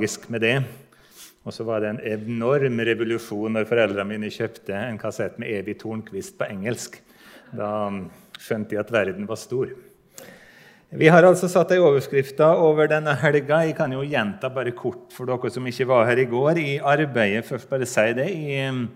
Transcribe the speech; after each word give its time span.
magisk 0.00 0.30
med 0.32 0.40
det. 0.40 0.62
Og 1.44 1.52
så 1.52 1.64
var 1.64 1.82
det 1.82 1.90
en 1.90 2.00
enorm 2.00 2.80
revolusjon 2.80 3.52
når 3.52 3.66
foreldrene 3.68 4.08
mine 4.08 4.30
kjøpte 4.32 4.72
en 4.72 4.98
kassett 5.00 5.36
med 5.40 5.50
Evy 5.52 5.74
Tornquist 5.76 6.38
på 6.38 6.48
engelsk. 6.48 6.96
Da 7.52 7.90
skjønte 8.40 8.72
de 8.72 8.80
at 8.80 8.92
verden 8.92 9.28
var 9.28 9.36
stor. 9.36 9.68
Vi 10.90 11.08
har 11.12 11.22
altså 11.22 11.48
satt 11.48 11.70
ei 11.74 11.78
overskrift 11.78 12.40
over 12.40 12.88
denne 12.88 13.12
helga. 13.20 13.60
Jeg 13.66 13.76
kan 13.76 13.92
jo 13.92 14.00
gjenta 14.02 14.48
bare 14.50 14.72
kort 14.72 15.12
for 15.12 15.28
dere 15.28 15.52
som 15.52 15.68
ikke 15.68 15.88
var 15.90 16.08
her 16.08 16.18
i 16.18 16.28
går. 16.30 16.58
I 16.58 16.78
arbeidet 16.80 17.44
først 17.46 17.68
bare 17.68 17.86
si 17.86 18.08
det, 18.16 18.28
i 18.32 18.56
um, 18.70 18.86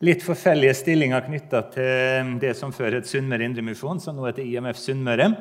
litt 0.00 0.24
forfellige 0.24 0.74
stillinger 0.80 1.26
knytta 1.28 1.66
til 1.76 2.36
det 2.40 2.56
som 2.56 2.72
før 2.72 2.96
het 2.98 3.08
Sunnmøre 3.08 3.44
Indremisjon, 3.44 4.00
som 4.00 4.16
nå 4.16 4.26
heter 4.30 4.48
IMF 4.48 4.80
Sunnmøre. 4.80 5.34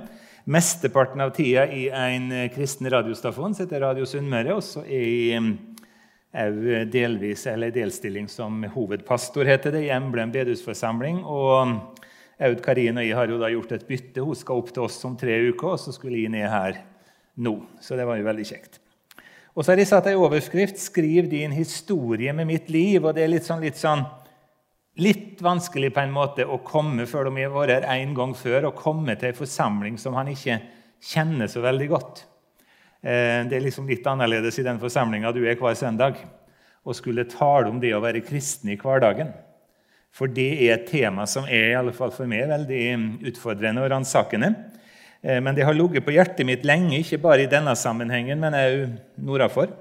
Mesteparten 0.49 1.21
av 1.21 1.29
tida 1.29 1.67
i 1.69 1.83
en 1.93 2.31
kristen 2.49 2.89
radiostasjon 2.89 3.53
som 3.53 3.67
heter 3.67 3.83
Radio 3.83 4.07
Sunnmøre. 4.09 4.55
Og 4.57 4.63
så 4.65 4.81
er 4.81 5.03
jeg 5.05 5.41
um, 5.43 5.51
delvis, 6.89 7.43
eller 7.51 7.69
delstilling 7.75 8.25
som 8.31 8.63
hovedpastor, 8.73 9.45
heter 9.45 9.75
det, 9.77 9.83
i 9.85 9.91
Emblem 9.93 10.31
bedehusforsamling. 10.33 11.19
Og 11.21 12.01
Aud 12.41 12.63
Karin 12.65 12.97
og 12.97 13.05
jeg 13.05 13.19
har 13.19 13.29
jo 13.29 13.37
da 13.37 13.51
gjort 13.53 13.75
et 13.77 13.85
bytte. 13.85 14.25
Hun 14.25 14.39
skal 14.39 14.63
opp 14.63 14.73
til 14.73 14.87
oss 14.87 14.97
om 15.05 15.13
tre 15.21 15.37
uker, 15.51 15.75
og 15.75 15.83
så 15.83 15.93
skulle 15.93 16.17
jeg 16.17 16.33
ned 16.33 16.49
her 16.49 16.81
nå. 17.45 17.53
Så 17.77 17.99
det 17.99 18.09
var 18.09 18.17
jo 18.17 18.25
veldig 18.31 18.49
kjekt. 18.49 18.81
Og 19.53 19.61
så 19.61 19.75
har 19.75 19.83
jeg 19.83 19.91
satt 19.91 20.09
ei 20.09 20.17
overskrift 20.17 20.81
'Skriv 20.81 21.29
din 21.29 21.53
historie 21.53 22.33
med 22.33 22.49
mitt 22.49 22.73
liv'. 22.73 23.05
og 23.05 23.13
det 23.13 23.23
er 23.23 23.35
litt 23.37 23.45
sånn, 23.45 23.61
litt 23.61 23.77
sånn 23.77 24.01
litt 24.97 25.41
vanskelig 25.41 25.91
på 25.93 26.01
en 26.03 26.13
måte 26.13 26.45
å 26.45 26.59
komme 26.65 27.05
før 27.07 27.29
de 27.29 27.43
har 27.43 27.53
vært 27.53 27.85
her 27.85 28.01
én 28.01 28.15
gang 28.17 28.33
før, 28.35 28.69
og 28.69 28.79
komme 28.79 29.15
til 29.19 29.31
en 29.31 29.37
forsamling 29.37 29.99
som 30.01 30.17
han 30.17 30.31
ikke 30.31 30.59
kjenner 31.11 31.51
så 31.51 31.63
veldig 31.63 31.89
godt. 31.91 32.23
Eh, 33.01 33.45
det 33.47 33.55
er 33.55 33.63
liksom 33.63 33.87
litt 33.87 34.07
annerledes 34.09 34.59
i 34.59 34.65
den 34.65 34.79
forsamlinga 34.81 35.31
du 35.35 35.43
er 35.45 35.59
hver 35.59 35.77
søndag. 35.79 36.19
Å 36.83 36.95
skulle 36.95 37.27
tale 37.29 37.69
om 37.71 37.79
det 37.79 37.93
å 37.95 38.03
være 38.03 38.23
kristen 38.25 38.71
i 38.73 38.79
hverdagen. 38.79 39.31
For 40.15 40.31
det 40.31 40.49
er 40.65 40.73
et 40.73 40.87
tema 40.89 41.27
som 41.29 41.45
er 41.45 41.69
i 41.69 41.77
alle 41.77 41.93
fall 41.95 42.11
for 42.15 42.27
meg 42.27 42.49
veldig 42.49 42.83
utfordrende 43.29 43.83
og 43.83 43.91
ransakende. 43.93 44.51
Eh, 45.21 45.39
men 45.43 45.55
det 45.55 45.67
har 45.67 45.77
ligget 45.77 46.05
på 46.05 46.15
hjertet 46.15 46.47
mitt 46.47 46.65
lenge, 46.67 46.99
ikke 46.99 47.21
bare 47.23 47.45
i 47.45 47.51
denne 47.51 47.75
sammenhengen, 47.77 48.39
men 48.41 48.57
òg 48.57 48.97
nordafor. 49.21 49.71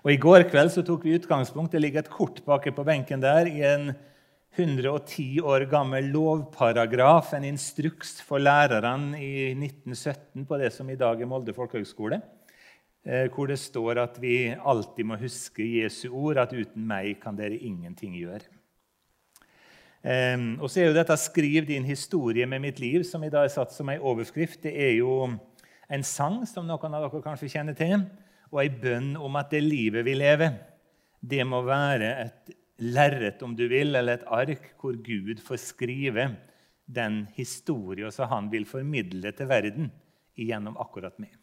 Og 0.00 0.14
I 0.14 0.20
går 0.20 0.46
kveld 0.48 0.72
så 0.72 0.84
tok 0.86 1.02
vi 1.04 1.18
utgangspunkt 1.18 1.74
det 1.74 1.82
ligger 1.82 2.00
et 2.00 2.12
kort 2.12 2.40
bak 2.46 2.64
på 2.72 2.84
benken 2.86 3.20
der, 3.20 3.48
i 3.50 3.60
en 3.68 3.90
110 4.56 5.42
år 5.46 5.66
gammel 5.70 6.08
lovparagraf, 6.10 7.34
en 7.36 7.44
instruks 7.46 8.16
for 8.26 8.42
lærerne 8.42 9.20
i 9.20 9.50
1917 9.52 10.46
på 10.48 10.58
det 10.58 10.72
som 10.74 10.88
i 10.90 10.96
dag 10.98 11.20
er 11.20 11.28
Molde 11.28 11.54
folkehøgskole, 11.54 12.18
eh, 13.04 13.28
hvor 13.30 13.46
det 13.52 13.60
står 13.60 14.00
at 14.02 14.16
vi 14.22 14.54
alltid 14.56 15.06
må 15.06 15.20
huske 15.20 15.68
Jesu 15.68 16.08
ord, 16.08 16.40
at 16.40 16.52
'uten 16.52 16.82
meg 16.82 17.20
kan 17.20 17.36
dere 17.36 17.60
ingenting 17.60 18.16
gjøre'. 18.16 18.48
Um, 20.00 20.56
og 20.62 20.70
så 20.70 20.80
er 20.80 20.86
jo 20.86 20.96
dette 20.96 21.16
'Skriv 21.16 21.66
din 21.66 21.84
historie 21.84 22.46
med 22.46 22.58
mitt 22.60 22.80
liv', 22.80 23.04
som 23.04 23.22
i 23.22 23.28
dag 23.28 23.44
er 23.44 23.48
satt 23.48 23.72
som 23.72 23.88
en 23.88 24.00
overskrift. 24.00 24.62
Det 24.62 24.72
er 24.72 24.96
jo 24.96 25.28
en 25.90 26.02
sang 26.02 26.46
som 26.46 26.66
noen 26.66 26.94
av 26.94 27.02
dere 27.02 27.22
kanskje 27.22 27.52
kjenner 27.52 27.76
til, 27.76 28.06
og 28.50 28.62
en 28.64 28.78
bønn 28.82 29.10
om 29.18 29.38
at 29.38 29.52
det 29.54 29.62
livet 29.64 30.04
vi 30.06 30.16
lever, 30.18 30.56
det 31.20 31.44
må 31.46 31.62
være 31.66 32.10
et 32.24 32.54
lerret, 32.80 33.42
om 33.44 33.54
du 33.56 33.66
vil, 33.68 33.94
eller 33.94 34.18
et 34.18 34.30
ark 34.32 34.72
hvor 34.80 34.96
Gud 35.04 35.42
får 35.44 35.60
skrive 35.62 36.30
den 36.90 37.22
historien 37.36 38.10
som 38.12 38.30
han 38.30 38.48
vil 38.50 38.66
formidle 38.66 39.32
til 39.36 39.50
verden 39.50 39.90
gjennom 40.38 40.78
akkurat 40.80 41.18
meg. 41.20 41.36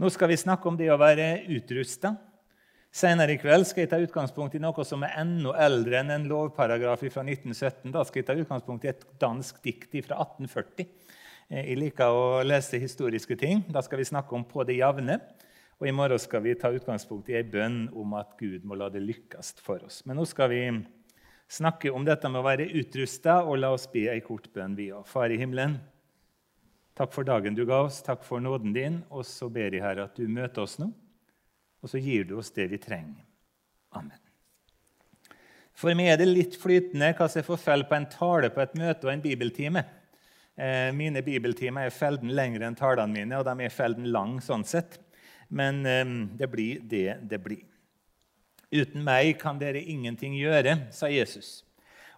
Nå 0.00 0.10
skal 0.10 0.32
vi 0.32 0.40
snakke 0.40 0.68
om 0.68 0.76
det 0.76 0.90
å 0.90 1.00
være 1.00 1.44
utrusta. 1.52 2.16
Senere 2.92 3.36
i 3.36 3.40
kveld 3.40 3.64
skal 3.68 3.84
jeg 3.84 3.90
ta 3.92 4.00
utgangspunkt 4.02 4.56
i 4.56 4.60
noe 4.60 4.84
som 4.84 5.04
er 5.06 5.14
enda 5.22 5.54
eldre 5.64 6.00
enn 6.02 6.12
en 6.12 6.26
lovparagraf 6.28 7.04
fra 7.06 7.24
1917. 7.24 7.92
Da 7.94 8.02
skal 8.04 8.20
jeg 8.20 8.28
ta 8.28 8.36
utgangspunkt 8.36 8.84
i 8.84 8.90
et 8.92 9.06
dansk 9.22 9.62
dikt 9.64 9.94
fra 10.08 10.18
1840. 10.26 10.90
Jeg 11.52 11.78
liker 11.78 12.16
å 12.16 12.42
lese 12.44 12.80
historiske 12.80 13.36
ting. 13.40 13.62
Da 13.72 13.80
skal 13.84 14.00
vi 14.00 14.08
snakke 14.08 14.34
om 14.34 14.44
'På 14.44 14.64
det 14.64 14.76
jevne'. 14.76 15.20
Og 15.80 15.88
I 15.88 15.94
morgen 15.94 16.20
skal 16.22 16.44
vi 16.44 16.54
ta 16.58 16.70
utgangspunkt 16.74 17.30
i 17.32 17.36
ei 17.38 17.44
bønn 17.46 17.86
om 17.98 18.14
at 18.18 18.36
Gud 18.38 18.66
må 18.68 18.76
la 18.78 18.90
det 18.92 19.02
lykkes 19.02 19.56
for 19.64 19.82
oss. 19.86 20.02
Men 20.06 20.20
nå 20.20 20.26
skal 20.28 20.50
vi 20.52 20.60
snakke 21.52 21.90
om 21.92 22.04
dette 22.06 22.28
med 22.30 22.40
å 22.40 22.46
være 22.46 22.68
utrusta, 22.80 23.40
og 23.44 23.60
la 23.60 23.72
oss 23.74 23.88
be 23.92 24.06
ei 24.12 24.22
kort 24.24 24.48
bønn, 24.54 24.76
vi 24.78 24.90
òg. 24.94 25.04
Far 25.08 25.32
i 25.32 25.38
himmelen, 25.40 25.78
takk 26.98 27.12
for 27.14 27.26
dagen 27.28 27.56
du 27.58 27.64
ga 27.68 27.82
oss, 27.86 28.00
takk 28.04 28.24
for 28.26 28.42
nåden 28.42 28.74
din. 28.76 29.00
Og 29.10 29.26
så 29.28 29.50
ber 29.52 29.72
jeg, 29.72 29.84
her 29.84 30.04
at 30.06 30.16
du 30.16 30.28
møter 30.30 30.64
oss 30.64 30.78
nå, 30.80 30.90
og 31.82 31.90
så 31.90 32.00
gir 32.00 32.28
du 32.28 32.36
oss 32.40 32.52
det 32.54 32.70
vi 32.72 32.80
trenger. 32.80 33.24
Amen. 33.92 34.18
For 35.76 35.96
meg 35.96 36.12
er 36.12 36.20
det 36.20 36.28
litt 36.28 36.56
flytende 36.60 37.10
hva 37.16 37.26
som 37.32 37.44
får 37.44 37.60
fell 37.60 37.84
på 37.88 37.96
en 37.96 38.08
tale 38.12 38.52
på 38.52 38.62
et 38.62 38.74
møte 38.78 39.08
og 39.08 39.12
en 39.14 39.24
bibeltime. 39.24 39.82
Eh, 40.54 40.90
mine 40.94 41.22
bibeltimer 41.24 41.88
er 41.88 41.94
felden 41.96 42.32
lengre 42.36 42.68
enn 42.68 42.76
talene 42.78 43.16
mine, 43.16 43.40
og 43.40 43.48
de 43.48 43.66
er 43.66 43.72
felden 43.72 44.10
lang 44.12 44.36
sånn 44.44 44.64
sett. 44.68 44.98
Men 45.52 45.84
ehm, 45.86 46.16
det 46.38 46.48
blir 46.48 46.80
det 46.88 47.18
det 47.28 47.40
blir. 47.44 47.66
Uten 48.72 49.04
meg 49.04 49.36
kan 49.40 49.58
dere 49.60 49.82
ingenting 49.84 50.32
gjøre, 50.38 50.78
sa 50.96 51.10
Jesus. 51.12 51.60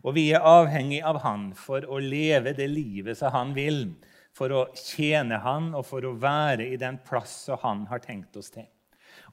Og 0.04 0.14
vi 0.14 0.28
er 0.36 0.44
avhengig 0.46 1.00
av 1.02 1.18
Han 1.24 1.48
for 1.58 1.82
å 1.90 1.98
leve 1.98 2.52
det 2.54 2.68
livet 2.70 3.18
som 3.18 3.34
Han 3.34 3.54
vil, 3.56 3.88
for 4.34 4.52
å 4.54 4.62
tjene 4.78 5.40
Han 5.42 5.72
og 5.74 5.86
for 5.88 6.06
å 6.06 6.14
være 6.14 6.68
i 6.70 6.78
den 6.78 7.00
plass 7.02 7.34
som 7.48 7.58
Han 7.64 7.82
har 7.90 8.04
tenkt 8.04 8.36
oss 8.38 8.52
til. 8.54 8.68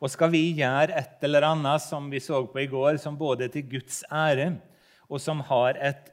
Og 0.02 0.10
skal 0.10 0.32
vi 0.34 0.42
gjøre 0.58 0.98
et 0.98 1.22
eller 1.28 1.46
annet 1.52 1.84
som 1.84 2.10
vi 2.10 2.22
så 2.24 2.42
på 2.50 2.64
i 2.64 2.70
går, 2.72 2.98
som 2.98 3.18
både 3.18 3.46
er 3.46 3.54
til 3.54 3.68
Guds 3.70 4.02
ære, 4.10 4.56
og 5.12 5.22
som 5.22 5.44
har 5.46 5.78
et 5.78 6.10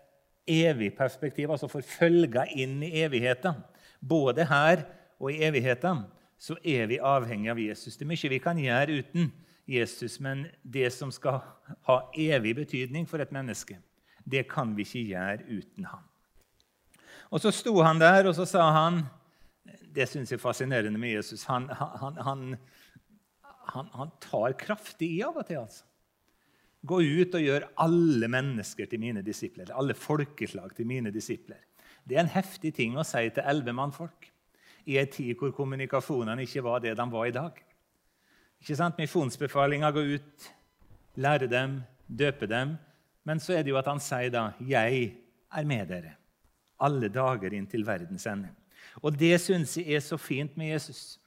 evig 0.49 0.91
perspektiv, 0.97 1.53
altså 1.53 1.71
forfølger 1.71 2.53
inn 2.59 2.83
i 2.85 2.99
evigheten, 3.05 3.57
både 4.01 4.45
her 4.49 4.85
og 5.21 5.33
i 5.33 5.41
evigheten, 5.47 6.05
så 6.39 6.55
er 6.63 6.87
vi 6.87 7.01
avhengig 7.03 7.51
av 7.51 7.59
Jesus. 7.59 7.97
Det 7.99 8.07
er 8.07 8.13
mye 8.13 8.31
vi 8.31 8.41
kan 8.43 8.59
gjøre 8.63 9.01
uten 9.03 9.33
Jesus, 9.69 10.21
men 10.23 10.47
det 10.63 10.89
som 10.95 11.11
skal 11.13 11.43
ha 11.89 11.99
evig 12.17 12.55
betydning 12.63 13.09
for 13.11 13.21
et 13.21 13.35
menneske, 13.35 13.81
det 14.25 14.47
kan 14.51 14.73
vi 14.77 14.87
ikke 14.87 15.05
gjøre 15.11 15.49
uten 15.49 15.89
ham. 15.91 16.07
Og 17.29 17.43
Så 17.43 17.53
sto 17.53 17.75
han 17.83 18.01
der, 18.01 18.31
og 18.31 18.35
så 18.35 18.47
sa 18.49 18.71
han 18.73 19.03
Det 19.95 20.07
syns 20.09 20.31
jeg 20.31 20.39
er 20.39 20.41
fascinerende 20.41 20.99
med 21.01 21.17
Jesus. 21.17 21.45
Han, 21.49 21.67
han, 21.69 22.17
han, 22.23 23.89
han, 23.93 24.11
tar 24.21 24.55
kraftig 24.61 25.09
i 25.17 25.23
av 25.25 25.37
og 25.37 25.47
til. 25.49 25.59
altså. 25.59 25.85
Gå 26.87 27.01
ut 27.03 27.35
og 27.35 27.43
gjør 27.43 27.67
alle 27.83 28.29
mennesker 28.29 28.87
til 28.87 29.01
mine 29.01 29.23
disipler. 29.27 29.73
Alle 29.75 29.95
folkeslag 29.95 30.77
til 30.77 30.87
mine 30.87 31.11
disipler. 31.11 31.59
Det 32.05 32.17
er 32.17 32.23
en 32.23 32.33
heftig 32.33 32.75
ting 32.77 32.97
å 32.97 33.05
si 33.05 33.25
til 33.33 33.45
elleve 33.45 33.75
mannfolk 33.75 34.31
i 34.89 34.97
en 35.01 35.11
tid 35.13 35.37
hvor 35.37 35.53
kommunikasjonene 35.53 36.47
ikke 36.47 36.65
var 36.65 36.81
det 36.85 36.97
de 36.97 37.07
var 37.13 37.29
i 37.29 37.35
dag. 37.35 37.59
Ikke 38.63 38.77
sant? 38.79 38.99
Misjonsbefalinga 38.99 39.91
går 39.95 40.15
ut, 40.17 40.49
lære 41.21 41.49
dem, 41.51 41.83
døpe 42.09 42.49
dem. 42.49 42.77
Men 43.29 43.43
så 43.43 43.59
er 43.59 43.67
det 43.67 43.75
jo 43.75 43.81
at 43.81 43.91
han 43.91 44.01
sier 44.01 44.33
da 44.33 44.53
'Jeg 44.59 45.13
er 45.53 45.65
med 45.65 45.89
dere 45.89 46.17
alle 46.81 47.09
dager 47.09 47.53
inn 47.53 47.67
til 47.67 47.85
verdens 47.85 48.27
ende'. 48.27 48.55
Og 49.03 49.17
det 49.19 49.41
syns 49.41 49.77
jeg 49.77 49.95
er 49.95 50.01
så 50.01 50.17
fint 50.17 50.57
med 50.57 50.73
Jesus. 50.73 51.19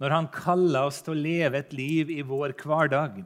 Når 0.00 0.10
han 0.10 0.28
kaller 0.28 0.86
oss 0.88 1.02
til 1.02 1.14
å 1.14 1.22
leve 1.22 1.58
et 1.58 1.72
liv 1.72 2.10
i 2.10 2.22
vår 2.22 2.52
hverdag, 2.52 3.24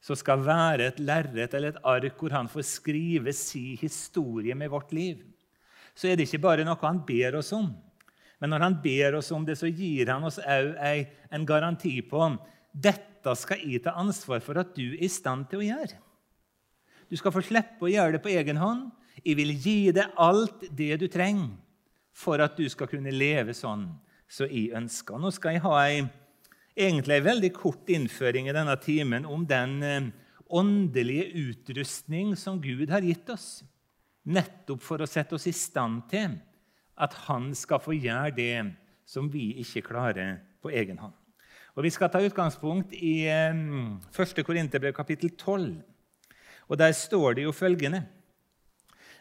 så 0.00 0.16
skal 0.16 0.40
være 0.44 0.86
et 0.86 1.00
lerret 1.00 1.54
eller 1.54 1.74
et 1.74 1.84
ark 1.84 2.16
hvor 2.16 2.30
han 2.30 2.48
får 2.48 2.62
skrive 2.62 3.32
si 3.36 3.76
historie 3.76 4.54
med 4.54 4.70
vårt 4.70 4.92
liv, 4.92 5.20
så 5.94 6.08
er 6.08 6.16
det 6.16 6.28
ikke 6.28 6.44
bare 6.46 6.64
noe 6.64 6.80
han 6.80 7.02
ber 7.04 7.36
oss 7.36 7.52
om. 7.52 7.74
Men 8.40 8.54
når 8.54 8.64
han 8.64 8.76
ber 8.82 9.18
oss 9.18 9.30
om 9.36 9.44
det, 9.44 9.58
så 9.60 9.68
gir 9.68 10.08
han 10.08 10.24
oss 10.24 10.40
òg 10.40 10.78
en 11.30 11.46
garanti 11.48 11.98
på 12.08 12.22
dette 12.72 13.34
skal 13.36 13.60
jeg 13.66 13.82
ta 13.84 13.96
ansvar 14.00 14.40
for 14.44 14.60
at 14.60 14.72
du 14.76 14.94
er 14.94 15.04
i 15.04 15.10
stand 15.12 15.50
til 15.50 15.60
å 15.60 15.66
gjøre. 15.66 15.98
Du 17.10 17.18
skal 17.18 17.34
få 17.34 17.42
slippe 17.44 17.84
å 17.84 17.90
gjøre 17.90 18.16
det 18.16 18.22
på 18.24 18.32
egen 18.32 18.60
hånd. 18.60 18.88
Jeg 19.20 19.36
vil 19.36 19.52
gi 19.58 19.90
deg 19.92 20.14
alt 20.22 20.64
det 20.70 20.94
du 21.02 21.08
trenger 21.10 21.50
for 22.16 22.40
at 22.42 22.56
du 22.56 22.68
skal 22.70 22.88
kunne 22.90 23.12
leve 23.12 23.52
sånn 23.56 23.88
som 24.30 24.48
jeg 24.48 24.70
ønsker. 24.78 25.18
Nå 25.18 25.32
skal 25.34 25.56
jeg 25.56 25.64
ha 25.64 25.74
ei, 25.82 26.04
egentlig 26.78 27.18
en 27.18 27.26
veldig 27.26 27.50
kort 27.56 27.90
innføring 27.90 28.48
i 28.48 28.54
denne 28.54 28.76
timen 28.80 29.26
om 29.26 29.44
den 29.48 29.74
eh, 29.82 30.10
åndelige 30.50 31.26
utrustning 31.42 32.36
som 32.38 32.60
Gud 32.62 32.90
har 32.90 33.04
gitt 33.04 33.28
oss, 33.34 33.60
nettopp 34.30 34.82
for 34.84 35.02
å 35.02 35.08
sette 35.10 35.36
oss 35.36 35.48
i 35.50 35.54
stand 35.56 36.06
til 36.10 36.38
at 37.00 37.16
han 37.26 37.50
skal 37.56 37.80
få 37.82 37.96
gjøre 37.96 38.34
det 38.36 38.54
som 39.08 39.30
vi 39.32 39.50
ikke 39.62 39.88
klarer 39.88 40.38
på 40.62 40.70
egen 40.70 40.98
hånd. 41.00 41.16
Og 41.74 41.84
Vi 41.86 41.90
skal 41.94 42.10
ta 42.10 42.20
utgangspunkt 42.20 42.92
i 42.92 43.24
1. 43.30 44.38
Eh, 44.38 44.44
Korinterbrev 44.44 44.92
kapittel 44.92 45.30
12. 45.30 45.82
Og 46.68 46.78
Der 46.78 46.92
står 46.92 47.34
det 47.34 47.44
jo 47.44 47.52
følgende 47.52 48.06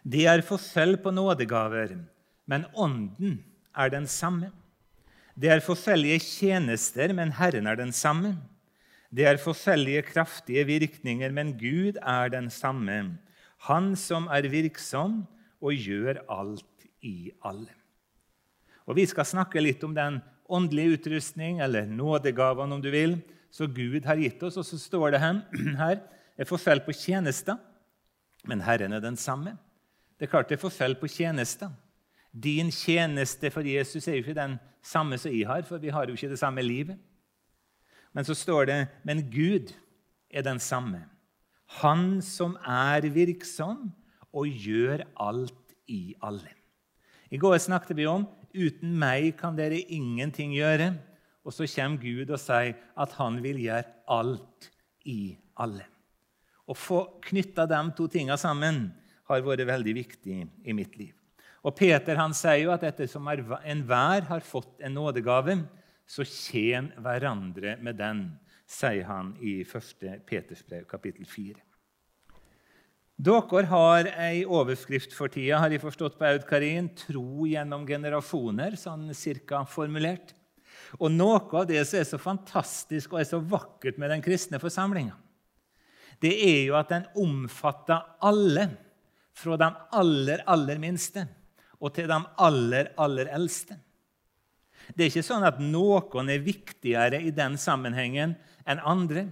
Det 0.04 0.26
er 0.28 0.42
forskjell 0.42 0.98
på 0.98 1.12
nådegaver, 1.12 1.98
men 2.48 2.66
Ånden 2.76 3.44
er 3.76 3.90
den 3.90 4.08
samme. 4.08 4.52
Det 5.36 5.50
er 5.50 5.60
forskjellige 5.60 6.20
tjenester, 6.20 7.14
men 7.14 7.32
Herren 7.32 7.68
er 7.68 7.76
den 7.76 7.92
samme. 7.92 8.38
Det 9.12 9.26
er 9.26 9.38
forskjellige 9.38 10.02
kraftige 10.02 10.66
virkninger, 10.66 11.32
men 11.32 11.58
Gud 11.58 11.98
er 12.02 12.30
den 12.30 12.50
samme. 12.50 13.18
Han 13.68 13.96
som 13.96 14.28
er 14.28 14.50
virksom 14.50 15.28
og 15.62 15.74
gjør 15.74 16.22
alt 16.30 16.69
i 17.02 17.32
alle. 17.46 17.74
Og 18.90 18.96
Vi 18.98 19.06
skal 19.06 19.26
snakke 19.26 19.62
litt 19.62 19.84
om 19.86 19.94
den 19.94 20.22
åndelige 20.50 20.98
utrustning, 20.98 21.60
eller 21.62 21.86
nådegavene, 21.86 22.76
om 22.76 22.82
du 22.82 22.90
vil, 22.90 23.20
så 23.52 23.68
Gud 23.68 24.06
har 24.06 24.18
gitt 24.18 24.42
oss. 24.44 24.58
Og 24.58 24.66
så 24.66 24.78
står 24.78 25.12
det 25.14 25.22
her 25.84 26.00
er 26.38 26.50
forskjell 26.50 26.82
på 26.86 26.96
tjenester, 26.96 27.60
men 28.48 28.64
Herren 28.66 28.94
er 28.94 29.04
den 29.04 29.18
samme. 29.20 29.58
Det 30.18 30.28
er 30.28 30.34
klart 30.34 30.50
det 30.50 30.58
er 30.58 30.64
forskjell 30.64 30.96
på 31.00 31.08
tjenester. 31.12 31.70
Din 32.32 32.72
tjeneste 32.72 33.52
for 33.52 33.66
Jesus 33.66 34.08
er 34.08 34.18
jo 34.18 34.24
ikke 34.24 34.38
den 34.38 34.58
samme 34.86 35.18
som 35.18 35.32
jeg 35.34 35.48
har, 35.48 35.64
for 35.68 35.82
vi 35.82 35.94
har 35.94 36.08
jo 36.08 36.18
ikke 36.18 36.32
det 36.34 36.42
samme 36.42 36.64
livet. 36.66 36.98
Men 38.14 38.26
så 38.26 38.34
står 38.34 38.66
det 38.66 38.80
men 39.06 39.26
Gud 39.32 39.74
er 40.30 40.46
den 40.46 40.60
samme. 40.60 41.06
Han 41.82 42.22
som 42.26 42.56
er 42.66 43.06
virksom 43.14 43.92
og 44.34 44.48
gjør 44.48 45.06
alt 45.18 45.76
i 45.88 46.16
alle. 46.22 46.59
I 47.30 47.38
går 47.38 47.58
snakket 47.62 47.98
vi 47.98 48.08
om 48.10 48.26
uten 48.54 48.96
meg 48.98 49.36
kan 49.38 49.58
dere 49.58 49.78
ingenting 49.94 50.56
gjøre. 50.58 50.94
Og 51.46 51.54
så 51.56 51.68
kommer 51.70 52.02
Gud 52.02 52.30
og 52.34 52.42
sier 52.42 52.76
at 53.00 53.14
han 53.18 53.40
vil 53.44 53.62
gjøre 53.64 53.86
alt 54.12 54.70
i 55.08 55.38
alle. 55.62 55.86
Å 56.70 56.76
få 56.78 57.06
knytta 57.26 57.66
de 57.70 57.80
to 57.98 58.10
tingene 58.12 58.38
sammen 58.38 58.90
har 59.30 59.46
vært 59.46 59.66
veldig 59.70 59.96
viktig 59.98 60.42
i 60.66 60.76
mitt 60.76 60.98
liv. 61.00 61.16
Og 61.66 61.76
Peter 61.76 62.20
han 62.20 62.34
sier 62.38 62.64
jo 62.64 62.74
at 62.74 62.86
ettersom 62.88 63.28
enhver 63.30 64.28
har 64.30 64.46
fått 64.46 64.80
en 64.86 64.96
nådegave, 64.96 65.58
så 66.10 66.26
tjen 66.26 66.92
hverandre 66.98 67.76
med 67.84 68.00
den, 68.00 68.24
sier 68.70 69.06
han 69.10 69.34
i 69.42 69.60
1. 69.66 70.22
Peters 70.30 70.62
brev, 70.66 70.86
kapittel 70.90 71.26
4. 71.26 71.58
Dere 73.20 73.66
har 73.68 74.08
ei 74.24 74.46
overskrift 74.48 75.12
for 75.12 75.28
tida, 75.28 75.58
har 75.60 75.74
jeg 75.74 75.82
forstått 75.84 76.14
på 76.16 76.24
Aud 76.24 76.46
Karin. 76.48 76.86
'Tro 76.96 77.44
gjennom 77.50 77.84
generasjoner', 77.84 78.78
sånn 78.80 79.10
cirka 79.12 79.66
formulert. 79.68 80.32
Og 81.04 81.12
Noe 81.12 81.42
av 81.60 81.66
det 81.68 81.82
som 81.84 82.00
er 82.00 82.08
så 82.08 82.18
fantastisk 82.18 83.12
og 83.12 83.20
er 83.20 83.28
så 83.28 83.42
vakkert 83.44 84.00
med 84.00 84.10
den 84.14 84.24
kristne 84.24 84.56
forsamlinga, 84.58 85.18
det 86.24 86.32
er 86.32 86.64
jo 86.70 86.78
at 86.80 86.90
den 86.94 87.10
omfatter 87.20 88.08
alle, 88.24 88.70
fra 89.36 89.56
de 89.60 89.68
aller, 89.96 90.42
aller 90.48 90.80
minste 90.80 91.28
og 91.80 91.94
til 91.96 92.08
de 92.08 92.18
aller, 92.40 92.90
aller 93.00 93.30
eldste. 93.36 93.76
Det 94.96 95.06
er 95.06 95.12
ikke 95.12 95.28
sånn 95.28 95.46
at 95.48 95.60
noen 95.60 96.32
er 96.32 96.44
viktigere 96.44 97.20
i 97.20 97.32
den 97.36 97.56
sammenhengen 97.60 98.36
enn 98.68 98.80
andre. 98.80 99.28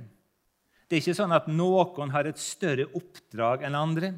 Det 0.88 0.95
er 0.95 1.04
ikke 1.04 1.18
sånn 1.19 1.36
at 1.36 1.50
noen 1.51 2.12
har 2.13 2.30
et 2.30 2.39
større 2.39 2.88
oppdrag 2.95 3.66
enn 3.68 3.75
andre. 3.75 4.13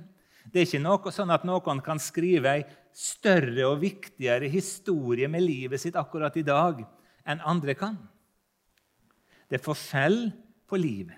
Det 0.49 0.61
er 0.61 0.67
ikke 0.67 0.81
noe, 0.83 1.13
sånn 1.13 1.33
at 1.33 1.45
noen 1.45 1.81
kan 1.85 2.01
skrive 2.01 2.53
ei 2.59 2.65
større 2.95 3.65
og 3.69 3.81
viktigere 3.81 4.49
historie 4.49 5.29
med 5.29 5.45
livet 5.45 5.81
sitt 5.81 5.97
akkurat 5.97 6.35
i 6.37 6.45
dag 6.45 6.83
enn 7.29 7.41
andre 7.45 7.75
kan. 7.77 7.97
Det 9.49 9.57
er 9.57 9.65
forskjell 9.65 10.21
på 10.69 10.77
livet. 10.77 11.17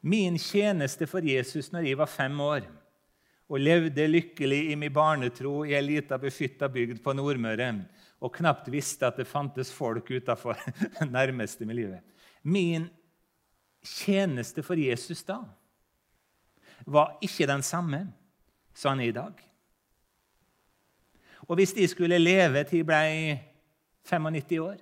Min 0.00 0.38
tjeneste 0.38 1.06
for 1.10 1.22
Jesus 1.26 1.72
når 1.74 1.88
jeg 1.88 1.98
var 1.98 2.10
fem 2.10 2.34
år 2.42 2.66
og 3.48 3.62
levde 3.62 4.04
lykkelig 4.10 4.60
i 4.72 4.76
min 4.78 4.92
barnetro 4.92 5.62
i 5.66 5.74
ei 5.74 5.82
lita, 5.82 6.18
beskytta 6.20 6.68
bygd 6.70 7.00
på 7.02 7.14
Nordmøre 7.16 7.70
og 8.18 8.34
knapt 8.34 8.68
visste 8.70 9.06
at 9.08 9.18
det 9.18 9.28
fantes 9.30 9.70
folk 9.74 10.10
utafor 10.10 10.58
nærmeste 11.16 11.66
miljøet. 11.66 12.02
Min 12.42 12.88
tjeneste 13.88 14.62
for 14.64 14.78
Jesus 14.78 15.24
da 15.26 15.40
var 16.86 17.16
ikke 17.24 17.48
den 17.48 17.62
samme 17.62 18.06
som 18.74 18.94
han 18.94 19.02
er 19.02 19.10
i 19.10 19.16
dag. 19.16 19.32
Og 21.48 21.56
hvis 21.58 21.72
de 21.72 21.88
skulle 21.88 22.18
leve 22.18 22.64
til 22.64 22.82
de 22.82 22.88
ble 22.88 23.38
95 24.08 24.58
år, 24.60 24.76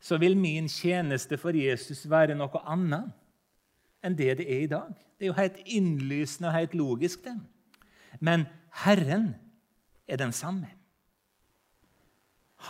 så 0.00 0.18
vil 0.18 0.36
min 0.38 0.68
tjeneste 0.68 1.38
for 1.38 1.56
Jesus 1.56 2.04
være 2.10 2.36
noe 2.38 2.62
annet 2.70 3.10
enn 4.04 4.14
det 4.18 4.38
det 4.38 4.46
er 4.46 4.62
i 4.62 4.70
dag. 4.70 4.94
Det 5.18 5.26
er 5.26 5.32
jo 5.32 5.40
helt 5.40 5.58
innlysende 5.66 6.52
og 6.52 6.54
helt 6.54 6.74
logisk, 6.78 7.24
det. 7.24 7.34
Men 8.20 8.46
Herren 8.84 9.34
er 10.06 10.16
den 10.16 10.32
samme. 10.32 10.70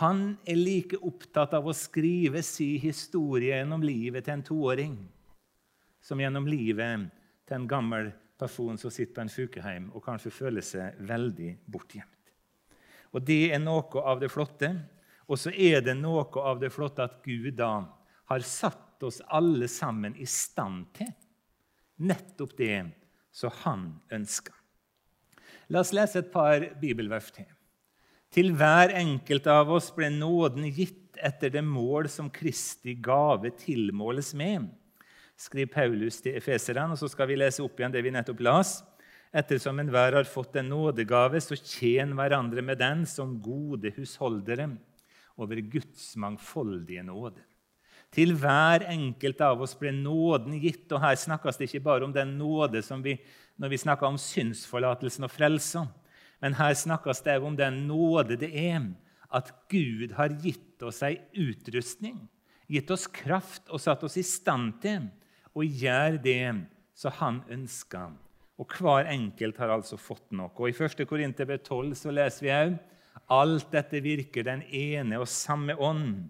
Han 0.01 0.37
er 0.45 0.57
like 0.57 0.97
opptatt 1.05 1.53
av 1.53 1.67
å 1.67 1.73
skrive 1.73 2.41
sin 2.45 2.81
historie 2.81 3.55
gjennom 3.55 3.85
livet 3.85 4.25
til 4.25 4.37
en 4.37 4.45
toåring 4.45 4.97
som 6.01 6.19
gjennom 6.21 6.47
livet 6.47 7.09
til 7.47 7.57
en 7.57 7.67
gammel 7.69 8.11
person 8.39 8.77
som 8.79 8.91
sitter 8.93 9.15
på 9.15 9.25
en 9.25 9.33
sykehjem 9.33 9.89
og 9.93 10.03
kanskje 10.05 10.31
føler 10.33 10.65
seg 10.65 10.99
veldig 11.09 11.55
bortgjemt. 11.67 12.15
Og 13.13 13.25
Det 13.25 13.51
er 13.53 13.59
noe 13.59 14.03
av 14.05 14.19
det 14.21 14.29
flotte. 14.31 14.69
Og 15.29 15.37
så 15.37 15.51
er 15.53 15.81
det 15.85 15.93
noe 15.97 16.25
av 16.41 16.59
det 16.61 16.71
flotte 16.73 17.05
at 17.05 17.19
Gud 17.25 17.53
da 17.57 17.83
har 18.29 18.45
satt 18.45 19.03
oss 19.05 19.21
alle 19.29 19.67
sammen 19.69 20.15
i 20.17 20.25
stand 20.25 20.87
til 20.97 21.11
nettopp 21.99 22.55
det 22.57 22.79
som 23.35 23.53
han 23.63 23.85
ønsker. 24.13 24.53
La 25.69 25.83
oss 25.83 25.93
lese 25.93 26.23
et 26.23 26.31
par 26.33 26.63
bibelvers 26.81 27.29
til. 27.33 27.47
Til 28.33 28.53
hver 28.57 28.93
enkelt 28.97 29.47
av 29.49 29.69
oss 29.73 29.89
ble 29.93 30.09
nåden 30.13 30.67
gitt 30.73 31.17
etter 31.17 31.51
det 31.53 31.63
mål 31.65 32.09
som 32.09 32.29
Kristi 32.33 32.95
gave 33.01 33.51
tilmåles 33.57 34.33
med, 34.37 34.69
skriver 35.39 35.71
Paulus 35.73 36.19
til 36.23 36.37
efeserne. 36.37 36.93
Og 36.93 36.99
så 36.99 37.09
skal 37.11 37.29
vi 37.29 37.39
lese 37.39 37.63
opp 37.63 37.79
igjen 37.79 37.93
det 37.93 38.03
vi 38.05 38.13
nettopp 38.13 38.41
las. 38.43 38.79
Ettersom 39.29 39.79
enhver 39.81 40.17
har 40.17 40.25
fått 40.25 40.57
en 40.57 40.71
nådegave, 40.71 41.37
så 41.41 41.57
tjen 41.57 42.15
hverandre 42.17 42.63
med 42.65 42.79
den 42.81 43.05
som 43.05 43.37
gode 43.41 43.91
husholdere 43.93 44.71
over 45.39 45.61
Guds 45.61 46.15
mangfoldige 46.19 47.03
nåde. 47.05 47.43
Til 48.09 48.33
hver 48.41 48.87
enkelt 48.89 49.41
av 49.45 49.61
oss 49.61 49.75
ble 49.77 49.91
nåden 49.93 50.57
gitt. 50.57 50.87
Og 50.89 51.03
her 51.03 51.19
snakkes 51.19 51.59
det 51.59 51.69
ikke 51.69 51.85
bare 51.85 52.07
om 52.07 52.15
den 52.15 52.33
nåde 52.39 52.81
som 52.85 53.03
vi, 53.05 53.19
når 53.61 53.75
vi 53.75 53.81
snakker 53.85 54.09
om 54.09 54.17
synsforlatelsen 54.17 55.27
og 55.27 55.33
frelsa, 55.33 55.85
men 56.39 56.55
her 56.55 56.73
snakkes 56.73 57.21
det 57.25 57.37
om 57.43 57.55
den 57.59 57.83
nåde 57.89 58.39
det 58.39 58.49
er 58.55 58.81
at 59.29 59.51
Gud 59.69 60.15
har 60.17 60.33
gitt 60.41 60.81
oss 60.81 61.03
ei 61.05 61.19
utrustning, 61.37 62.17
gitt 62.65 62.89
oss 62.89 63.05
kraft 63.11 63.67
og 63.69 63.81
satt 63.83 64.05
oss 64.07 64.17
i 64.17 64.25
stand 64.25 64.79
til 64.81 65.05
å 65.59 65.67
gjør 65.67 66.19
det 66.23 66.41
som 66.97 67.15
Han 67.19 67.43
ønsker. 67.51 68.15
Og 68.59 68.75
hver 68.75 69.07
enkelt 69.07 69.59
har 69.61 69.71
altså 69.71 69.97
fått 69.99 70.33
noe. 70.35 70.51
Og 70.55 70.67
I 70.67 70.75
1. 70.75 71.05
Korinter 71.07 71.47
12 71.57 71.93
så 71.95 72.11
leser 72.11 72.45
vi 72.45 72.55
òg 72.55 72.79
alt 73.35 73.71
dette 73.71 74.01
virker 74.03 74.45
den 74.47 74.63
ene 74.73 75.19
og 75.21 75.29
samme 75.29 75.75
ånd 75.75 76.29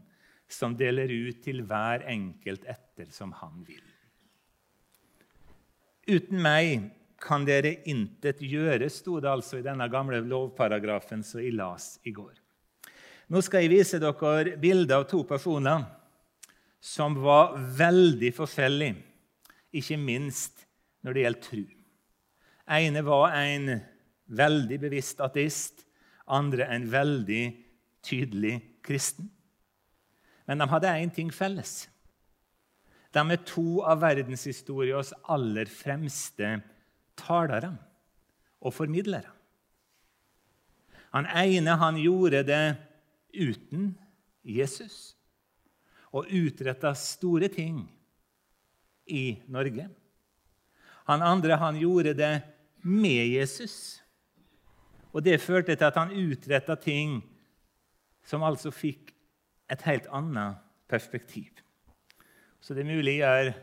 som 0.50 0.75
deler 0.77 1.10
ut 1.10 1.44
til 1.46 1.62
hver 1.68 2.04
enkelt 2.10 2.65
etter 2.70 3.10
som 3.13 3.32
han 3.38 3.62
vil. 3.68 3.84
Uten 6.10 6.42
meg 6.42 6.89
kan 7.22 7.44
dere 7.46 7.75
intet 7.89 8.42
gjøre, 8.42 8.88
sto 8.89 9.20
det 9.22 9.30
altså 9.30 9.60
i 9.60 9.65
denne 9.65 9.86
gamle 9.92 10.22
lovparagrafen 10.25 11.22
som 11.25 11.44
jeg 11.44 11.54
las 11.58 11.98
i 12.08 12.13
går. 12.15 12.34
Nå 13.30 13.44
skal 13.46 13.65
jeg 13.65 13.75
vise 13.75 14.00
dere 14.01 14.56
bilder 14.58 15.04
av 15.04 15.10
to 15.12 15.22
personer 15.27 15.84
som 16.82 17.18
var 17.22 17.58
veldig 17.77 18.32
forskjellige, 18.34 19.04
ikke 19.76 19.98
minst 20.02 20.66
når 21.06 21.16
det 21.16 21.24
gjelder 21.24 21.46
tru. 21.46 21.66
ene 22.70 23.04
var 23.06 23.34
en 23.34 23.80
veldig 24.30 24.80
bevisst 24.82 25.22
ateist, 25.22 25.86
andre 26.30 26.68
en 26.70 26.86
veldig 26.92 27.44
tydelig 28.06 28.60
kristen. 28.86 29.30
Men 30.46 30.62
de 30.62 30.70
hadde 30.70 30.94
én 31.02 31.14
ting 31.14 31.32
felles. 31.34 31.88
De 33.14 33.22
er 33.22 33.42
to 33.46 33.82
av 33.82 34.02
verdenshistoriens 34.04 35.14
aller 35.34 35.70
fremste 35.70 36.60
talere 37.18 37.72
og 38.62 38.74
formidlere. 38.74 39.32
Han 41.16 41.26
ene 41.26 41.74
han 41.82 41.98
gjorde 41.98 42.44
det 42.46 42.66
uten 43.34 43.96
Jesus 44.46 45.16
og 46.14 46.30
utretta 46.34 46.94
store 46.98 47.50
ting 47.54 47.82
i 49.10 49.42
Norge. 49.51 49.88
Han 51.10 51.25
andre 51.25 51.58
han 51.58 51.80
gjorde 51.82 52.13
det 52.13 52.34
med 52.86 53.28
Jesus. 53.34 54.01
Og 55.13 55.24
Det 55.25 55.42
førte 55.42 55.75
til 55.75 55.86
at 55.86 55.98
han 55.98 56.13
utretta 56.13 56.75
ting 56.75 57.24
som 58.24 58.46
altså 58.46 58.72
fikk 58.72 59.10
et 59.70 59.82
helt 59.82 60.06
annet 60.13 60.62
perspektiv. 60.89 61.50
Så 62.62 62.74
det 62.74 62.84
er 62.86 62.94
mulig 62.94 63.18
jeg 63.20 63.50
gjør 63.50 63.58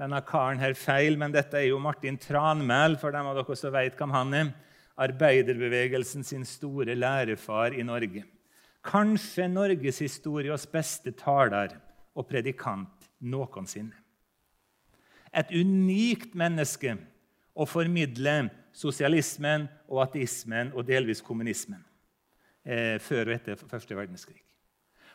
denne 0.00 0.20
karen 0.26 0.58
her 0.58 0.74
feil, 0.74 1.16
men 1.18 1.32
dette 1.34 1.58
er 1.58 1.68
jo 1.68 1.78
Martin 1.78 2.18
Tranmæl, 2.18 2.98
for 2.98 3.14
dem 3.14 3.28
av 3.30 3.38
dere 3.38 3.56
som 3.58 3.74
vet 3.74 3.98
hvem 3.98 4.14
han 4.14 4.34
er. 4.34 4.52
Arbeiderbevegelsen 4.94 6.22
sin 6.26 6.44
store 6.46 6.94
lærefar 6.94 7.74
i 7.74 7.82
Norge. 7.86 8.24
Kanskje 8.84 9.48
norgeshistoriens 9.50 10.68
beste 10.70 11.14
taler 11.18 11.72
og 12.14 12.28
predikant 12.28 13.08
noensinne. 13.26 14.03
Et 15.34 15.50
unikt 15.54 16.34
menneske 16.38 16.96
å 17.54 17.66
formidle 17.68 18.48
sosialismen 18.74 19.68
og 19.90 20.02
ateismen 20.08 20.72
og 20.74 20.86
delvis 20.88 21.22
kommunismen 21.24 21.82
eh, 22.66 22.96
før 23.02 23.30
og 23.30 23.36
etter 23.36 23.60
første 23.60 23.96
verdenskrig. 23.96 24.40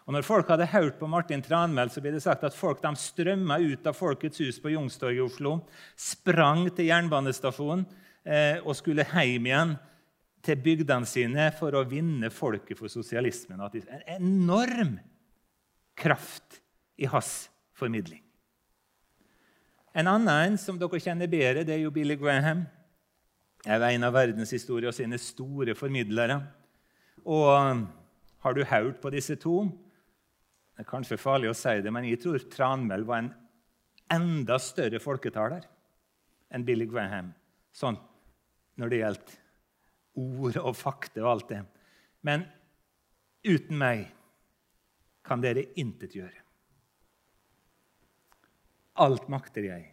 Og 0.08 0.16
når 0.16 0.26
folk 0.26 0.48
hadde 0.50 0.66
hørt 0.72 0.96
på 0.98 1.10
Martin 1.12 1.44
Tranmæl, 1.46 1.92
så 1.94 2.02
ble 2.02 2.16
det 2.16 2.24
sagt 2.24 2.46
at 2.48 2.56
folk 2.58 2.80
de 2.82 2.90
strømma 2.98 3.60
ut 3.62 3.86
av 3.86 3.98
Folkets 3.98 4.42
hus 4.42 4.58
på 4.62 4.72
Youngstorget 4.74 5.20
i 5.20 5.26
Oslo, 5.26 5.60
sprang 5.94 6.64
til 6.74 6.90
jernbanestasjonen 6.90 7.84
eh, 8.26 8.58
og 8.64 8.74
skulle 8.80 9.06
hjem 9.12 9.52
igjen 9.52 9.76
til 10.46 10.64
bygdene 10.64 11.06
sine 11.10 11.50
for 11.60 11.76
å 11.76 11.84
vinne 11.86 12.32
folket 12.34 12.80
for 12.80 12.90
sosialismen. 12.90 13.62
En 13.62 14.08
enorm 14.16 14.96
kraft 16.00 16.62
i 16.98 17.06
hans 17.12 17.50
formidling. 17.76 18.24
En 20.00 20.08
annen 20.08 20.56
som 20.56 20.78
dere 20.80 21.00
kjenner 21.02 21.28
bedre, 21.28 21.66
det 21.68 21.74
er 21.76 21.82
jo 21.84 21.92
Billy 21.92 22.16
Graham. 22.16 22.62
er 23.68 23.84
en 23.90 24.06
av 24.08 24.14
verdenshistorien 24.16 24.96
sine 24.96 25.18
store 25.20 25.76
formidlere. 25.76 26.38
Og 27.28 27.82
har 28.40 28.56
du 28.56 28.64
hørt 28.64 29.02
på 29.02 29.12
disse 29.12 29.36
to, 29.36 29.66
det 30.72 30.86
er 30.86 30.88
kanskje 30.88 31.20
farlig 31.20 31.50
å 31.52 31.58
si 31.58 31.74
det, 31.84 31.92
men 31.92 32.08
jeg 32.08 32.22
tror 32.24 32.40
Tranmæl 32.48 33.04
var 33.04 33.26
en 33.26 33.34
enda 34.16 34.56
større 34.64 35.02
folketaler 35.04 35.68
enn 36.56 36.64
Billy 36.66 36.88
Graham 36.88 37.34
sånn 37.76 38.00
når 38.80 38.90
det 38.90 39.02
gjaldt 39.02 39.34
ord 40.20 40.62
og 40.64 40.78
fakta 40.80 41.26
og 41.26 41.32
alt 41.34 41.52
det. 41.52 41.60
Men 42.24 42.48
uten 43.44 43.76
meg 43.76 44.08
kan 45.28 45.44
dere 45.44 45.68
intet 45.76 46.16
gjøre. 46.16 46.49
Alt 49.00 49.30
makter 49.32 49.70
jeg 49.70 49.86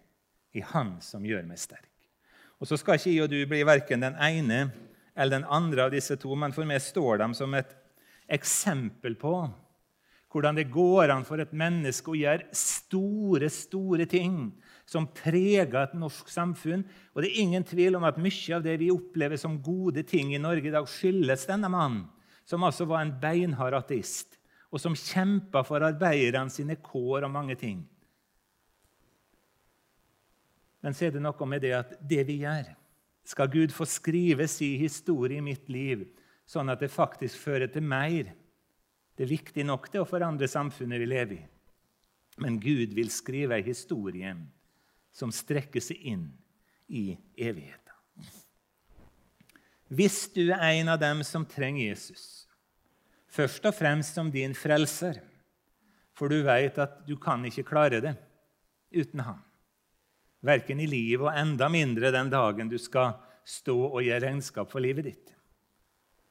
i 0.56 0.62
Han 0.72 0.96
som 1.04 1.25
gjør 1.26 1.46
meg 1.46 1.60
sterk. 1.60 1.90
Og 2.60 2.66
Så 2.68 2.78
skal 2.80 2.98
ikke 2.98 3.12
jeg 3.12 3.22
og 3.26 3.30
du 3.30 3.38
bli 3.46 3.62
verken 3.68 4.02
den 4.02 4.16
ene 4.16 4.70
eller 5.16 5.38
den 5.38 5.48
andre 5.48 5.86
av 5.86 5.92
disse 5.92 6.16
to, 6.20 6.34
men 6.34 6.52
for 6.52 6.68
meg 6.68 6.80
står 6.84 7.20
de 7.20 7.28
som 7.36 7.54
et 7.56 7.72
eksempel 8.32 9.14
på 9.20 9.36
hvordan 10.36 10.58
det 10.58 10.66
går 10.68 11.08
an 11.14 11.25
for 11.25 11.40
et 11.40 11.52
menneske 11.56 12.10
å 12.12 12.18
gjøre 12.18 12.50
store, 12.52 13.48
store 13.52 14.04
ting 14.10 14.50
som 14.84 15.06
preger 15.08 15.78
et 15.80 15.94
norsk 15.96 16.28
samfunn. 16.28 16.82
Og 17.14 17.22
det 17.22 17.30
er 17.30 17.40
ingen 17.40 17.64
tvil 17.64 17.96
om 17.96 18.04
at 18.04 18.18
mye 18.20 18.58
av 18.58 18.64
det 18.66 18.76
vi 18.82 18.92
opplever 18.92 19.40
som 19.40 19.56
gode 19.64 20.04
ting 20.08 20.34
i 20.34 20.42
Norge 20.42 20.68
i 20.68 20.75
dag, 20.75 20.84
skyldes 20.90 21.46
denne 21.48 21.70
mannen, 21.72 22.04
som 22.44 22.66
altså 22.66 22.84
var 22.90 23.02
en 23.02 23.14
beinhard 23.22 23.78
ateist, 23.78 24.36
og 24.68 24.82
som 24.82 24.98
kjempa 24.98 25.64
for 25.64 25.86
arbeiderne 25.86 26.52
sine 26.52 26.76
kår 26.84 27.25
og 27.25 27.32
mange 27.32 27.56
ting. 27.58 27.80
Men 30.87 30.95
så 30.95 31.09
er 31.09 31.16
det 31.16 31.25
noe 31.25 31.50
med 31.50 31.64
det 31.66 31.75
at 31.75 31.97
det 31.99 32.23
vi 32.28 32.40
gjør 32.45 32.71
Skal 33.26 33.50
Gud 33.50 33.73
få 33.75 33.83
skrive 33.90 34.47
sin 34.47 34.78
historie 34.78 35.40
i 35.40 35.43
mitt 35.43 35.66
liv, 35.66 36.05
sånn 36.47 36.71
at 36.71 36.78
det 36.78 36.95
faktisk 36.95 37.40
fører 37.43 37.66
til 37.66 37.83
mer 37.83 38.31
det 39.16 39.25
er 39.25 39.33
viktig 39.33 39.64
nok 39.64 39.88
til 39.88 40.05
å 40.05 40.09
forandre 40.09 40.49
samfunnet 40.50 41.00
vi 41.00 41.09
lever 41.09 41.38
i. 41.38 41.45
Men 42.45 42.59
Gud 42.61 42.93
vil 42.97 43.09
skrive 43.09 43.57
ei 43.57 43.64
historie 43.64 44.35
som 45.16 45.33
strekker 45.33 45.81
seg 45.81 46.02
inn 46.12 46.26
i 46.93 47.16
evigheten. 47.33 47.95
Hvis 49.88 50.26
du 50.35 50.50
er 50.50 50.66
en 50.75 50.93
av 50.93 51.00
dem 51.00 51.23
som 51.25 51.47
trenger 51.49 51.88
Jesus, 51.88 52.45
først 53.33 53.64
og 53.64 53.76
fremst 53.78 54.19
som 54.19 54.28
din 54.35 54.52
frelser, 54.57 55.23
for 56.16 56.28
du 56.28 56.43
vet 56.45 56.76
at 56.83 57.00
du 57.09 57.14
kan 57.21 57.45
ikke 57.49 57.64
klare 57.71 58.02
det 58.05 58.16
uten 58.93 59.25
han, 59.25 59.40
verken 60.47 60.81
i 60.81 60.88
livet 60.91 61.26
og 61.26 61.35
enda 61.35 61.69
mindre 61.73 62.15
den 62.15 62.31
dagen 62.33 62.71
du 62.71 62.79
skal 62.81 63.17
stå 63.47 63.76
og 63.87 64.03
gjøre 64.03 64.25
regnskap 64.29 64.71
for 64.71 64.83
livet 64.83 65.11
ditt 65.11 65.37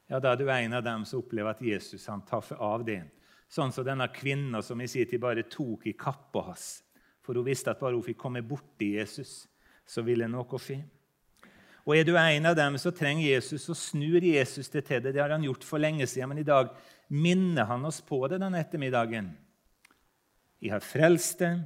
ja, 0.08 0.20
da 0.20 0.34
er 0.34 0.38
du 0.38 0.50
en 0.52 0.74
av 0.78 0.84
dem 0.86 1.06
som 1.06 1.24
opplever 1.24 1.56
at 1.56 1.62
Jesus 1.66 2.06
han 2.12 2.24
taffer 2.28 2.60
av 2.62 2.84
det. 2.86 3.02
Sånn 3.50 3.72
som 3.74 3.86
denne 3.86 4.08
kvinna 4.14 4.62
som 4.66 4.82
i 4.82 4.88
sin 4.90 5.08
tid 5.10 5.22
bare 5.22 5.46
tok 5.50 5.88
i 5.90 5.96
kappa 5.98 6.44
hans. 6.52 6.84
For 7.26 7.38
hun 7.38 7.48
visste 7.48 7.74
at 7.74 7.82
bare 7.82 7.98
hun 7.98 8.06
fikk 8.06 8.20
komme 8.22 8.44
borti 8.46 8.94
Jesus, 9.00 9.48
så 9.86 10.04
ville 10.06 10.30
noe 10.30 10.60
skje. 10.62 10.84
Og 11.86 11.96
Er 11.98 12.06
du 12.06 12.16
en 12.18 12.46
av 12.50 12.56
dem 12.58 12.78
som 12.82 12.94
trenger 12.94 13.28
Jesus, 13.28 13.66
så 13.66 13.76
snur 13.78 14.22
Jesus 14.22 14.70
det 14.74 14.88
til 14.88 15.02
deg. 15.02 15.14
Det 15.14 15.22
har 15.22 15.30
han 15.30 15.46
gjort 15.46 15.66
for 15.66 15.82
lenge 15.82 16.08
siden, 16.10 16.30
men 16.30 16.42
i 16.42 16.46
dag 16.46 16.72
minner 17.10 17.66
han 17.70 17.86
oss 17.86 18.00
på 18.02 18.24
det 18.28 18.40
denne 18.42 18.62
ettermiddagen. 18.62 19.30
Jeg 20.62 20.74
har 20.74 20.82
frelst 20.82 21.44
deg, 21.44 21.62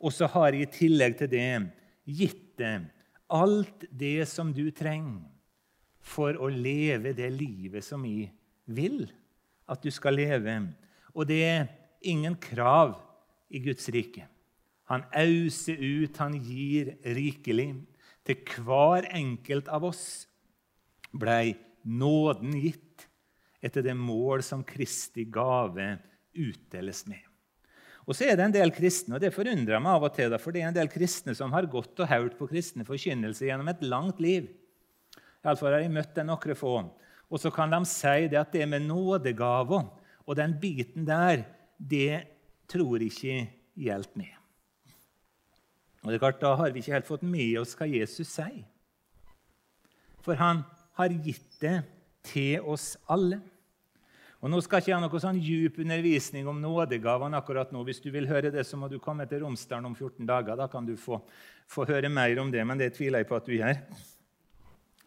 og 0.00 0.12
så 0.12 0.28
har 0.32 0.52
jeg 0.52 0.66
i 0.66 0.72
tillegg 0.78 1.16
til 1.20 1.30
det 1.32 1.48
gitt 2.06 2.44
deg 2.60 2.90
alt 3.32 3.86
det 3.90 4.26
som 4.30 4.52
du 4.54 4.68
trenger 4.70 5.24
for 6.06 6.38
å 6.38 6.48
leve 6.52 7.14
det 7.16 7.28
livet 7.34 7.84
som 7.84 8.04
vi 8.06 8.28
vil 8.70 9.06
at 9.66 9.82
du 9.82 9.90
skal 9.90 10.14
leve. 10.14 10.54
Og 11.16 11.26
det 11.26 11.40
er 11.42 11.66
ingen 12.06 12.36
krav 12.38 12.94
i 13.50 13.58
Guds 13.64 13.88
rike. 13.90 14.28
Han 14.86 15.02
auser 15.18 15.80
ut, 15.82 16.18
han 16.22 16.36
gir 16.38 16.94
rikelig. 17.02 17.72
Til 18.26 18.62
hver 18.62 19.08
enkelt 19.14 19.68
av 19.70 19.86
oss 19.86 20.26
blei 21.14 21.56
nåden 21.86 22.54
gitt 22.58 23.06
etter 23.62 23.82
det 23.86 23.94
mål 23.98 24.44
som 24.46 24.62
Kristi 24.66 25.26
gave 25.30 25.96
utdeles 26.36 27.06
med. 27.10 27.25
Og 28.06 28.14
så 28.14 28.28
er 28.28 28.36
det 28.38 28.44
en 28.46 28.54
del 28.54 28.70
kristne, 28.70 29.16
og 29.16 29.22
det 29.22 29.32
forundrer 29.34 29.82
meg 29.82 29.96
av 29.98 30.06
og 30.06 30.14
til, 30.14 30.36
for 30.38 30.54
det 30.54 30.62
er 30.62 30.70
en 30.70 30.76
del 30.76 30.90
kristne 30.90 31.34
som 31.34 31.50
har 31.54 31.66
gått 31.70 31.98
og 31.98 32.10
hørt 32.10 32.36
på 32.38 32.46
kristne 32.50 32.86
forkynnelse 32.86 33.48
gjennom 33.48 33.72
et 33.72 33.82
langt 33.82 34.22
liv. 34.22 34.46
Iallfall 35.42 35.74
har 35.74 35.82
jeg 35.82 35.94
møtt 35.94 36.22
noen 36.22 36.58
få. 36.58 36.76
Og 37.26 37.42
så 37.42 37.50
kan 37.50 37.72
de 37.74 37.80
si 37.90 38.28
det 38.30 38.38
at 38.38 38.54
det 38.54 38.68
med 38.70 38.86
nådegaver 38.86 39.88
og 40.26 40.38
den 40.38 40.54
biten 40.62 41.06
der, 41.06 41.42
det 41.78 42.26
tror 42.70 43.02
ikke 43.02 43.44
hjelper 43.74 44.22
med. 44.22 44.32
Og 46.02 46.12
det 46.12 46.18
er 46.20 46.22
klart, 46.22 46.40
Da 46.40 46.54
har 46.54 46.70
vi 46.70 46.78
ikke 46.78 46.94
helt 46.94 47.06
fått 47.06 47.22
med 47.26 47.58
oss 47.58 47.74
hva 47.74 47.86
Jesus 47.90 48.30
sier. 48.30 48.62
For 50.22 50.38
han 50.38 50.62
har 50.98 51.10
gitt 51.10 51.58
det 51.60 51.80
til 52.26 52.62
oss 52.62 52.96
alle. 53.10 53.40
Og 54.44 54.52
Nå 54.52 54.60
skal 54.60 54.82
ikke 54.82 54.90
jeg 54.92 54.98
ha 54.98 55.02
noe 55.02 55.20
sånn 55.22 55.38
djup 55.40 55.78
undervisning 55.80 56.48
om 56.50 56.58
nådegavene 56.60 57.38
akkurat 57.38 57.70
nå. 57.72 57.80
Hvis 57.86 58.02
du 58.04 58.10
vil 58.14 58.28
høre 58.28 58.52
det, 58.52 58.66
så 58.68 58.76
må 58.76 58.90
du 58.92 58.98
komme 59.02 59.24
til 59.28 59.40
Romsdalen 59.42 59.88
om 59.88 59.96
14 59.96 60.28
dager. 60.28 60.58
Da 60.60 60.68
kan 60.70 60.84
du 60.86 60.92
få, 61.00 61.22
få 61.66 61.86
høre 61.88 62.10
mer 62.12 62.36
om 62.42 62.52
det, 62.52 62.64
men 62.68 62.78
det 62.78 62.92
tviler 62.98 63.24
jeg 63.24 63.30
på 63.30 63.38
at 63.38 63.48
du 63.48 63.56
gjør. 63.56 63.80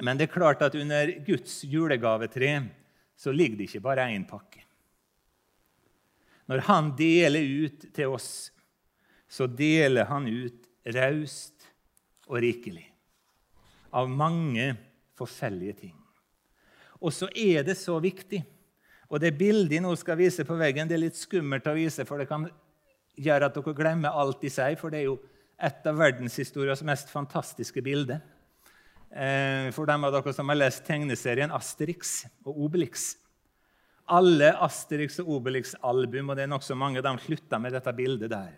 Men 0.01 0.17
det 0.17 0.29
er 0.29 0.33
klart 0.33 0.63
at 0.65 0.75
under 0.79 1.13
Guds 1.27 1.62
julegavetre 1.67 2.55
så 3.19 3.33
ligger 3.36 3.59
det 3.59 3.69
ikke 3.69 3.83
bare 3.86 4.09
én 4.15 4.25
pakke. 4.27 4.63
Når 6.50 6.65
han 6.65 6.93
deler 6.98 7.45
ut 7.67 7.83
til 7.93 8.15
oss, 8.15 8.50
så 9.29 9.45
deler 9.45 10.07
han 10.09 10.25
ut 10.25 10.65
raust 10.95 11.67
og 12.25 12.39
rikelig. 12.41 12.88
Av 13.93 14.09
mange 14.09 14.71
forskjellige 15.19 15.75
ting. 15.83 15.98
Og 17.00 17.13
så 17.13 17.29
er 17.38 17.62
det 17.67 17.77
så 17.77 18.00
viktig. 18.01 18.41
Og 19.10 19.22
det 19.22 19.34
bildet 19.38 19.80
jeg 19.80 19.84
nå 19.84 19.92
skal 19.98 20.20
vise 20.20 20.46
på 20.46 20.58
veggen, 20.60 20.89
det 20.89 20.98
er 20.98 21.08
litt 21.08 21.18
skummelt 21.18 21.68
å 21.68 21.75
vise, 21.78 22.06
for 22.06 22.22
det 22.22 22.30
kan 22.30 22.46
gjøre 23.20 23.50
at 23.50 23.56
dere 23.58 23.75
glemmer 23.78 24.16
alt 24.16 24.42
de 24.44 24.51
sier, 24.54 24.78
for 24.80 24.94
det 24.94 25.01
er 25.01 25.10
jo 25.10 25.18
et 25.60 25.88
av 25.89 25.98
verdenshistoriens 26.00 26.84
mest 26.88 27.10
fantastiske 27.12 27.82
bilder. 27.84 28.22
Eh, 29.10 29.72
for 29.74 29.89
dem 29.89 30.06
av 30.06 30.13
dere 30.13 30.34
som 30.38 30.51
har 30.51 30.60
lest 30.60 30.86
tegneserien 30.86 31.51
Asterix 31.56 32.22
og 32.46 32.62
Obelix. 32.68 33.16
Alle 34.10 34.54
Asterix 34.62 35.20
og 35.24 35.34
Obelix-album, 35.39 36.30
og 36.30 36.38
det 36.38 36.46
er 36.46 36.54
nokså 36.54 36.78
mange, 36.78 37.01
de 37.01 37.13
slutta 37.25 37.60
med 37.62 37.74
dette 37.74 37.94
bildet 37.98 38.32
der. 38.32 38.54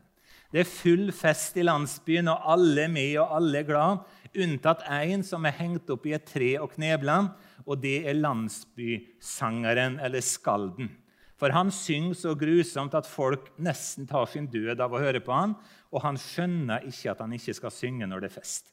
Det 0.52 0.66
er 0.66 0.68
full 0.68 1.12
fest 1.16 1.56
i 1.56 1.64
landsbyen, 1.64 2.28
og 2.28 2.50
alle 2.54 2.86
er 2.86 2.92
med, 2.92 3.14
og 3.22 3.38
alle 3.38 3.62
er 3.62 3.68
glad, 3.68 4.02
unntatt 4.32 4.84
én 4.92 5.24
som 5.24 5.46
er 5.48 5.56
hengt 5.56 5.90
opp 5.92 6.08
i 6.08 6.16
et 6.16 6.26
tre 6.28 6.54
og 6.60 6.74
knebla, 6.74 7.22
og 7.64 7.80
det 7.80 8.02
er 8.10 8.20
landsbysangeren, 8.20 10.00
eller 10.04 10.24
skalden. 10.26 10.92
For 11.40 11.56
han 11.56 11.72
synger 11.74 12.18
så 12.20 12.36
grusomt 12.38 12.94
at 12.94 13.08
folk 13.10 13.48
nesten 13.64 14.06
tar 14.10 14.28
sin 14.30 14.50
død 14.52 14.84
av 14.84 14.94
å 14.94 15.00
høre 15.02 15.24
på 15.24 15.34
han, 15.34 15.56
og 15.90 16.04
han 16.04 16.20
skjønner 16.20 16.84
ikke 16.88 17.16
at 17.16 17.24
han 17.24 17.34
ikke 17.34 17.56
skal 17.58 17.74
synge 17.74 18.10
når 18.10 18.22
det 18.22 18.30
er 18.30 18.36
fest. 18.36 18.68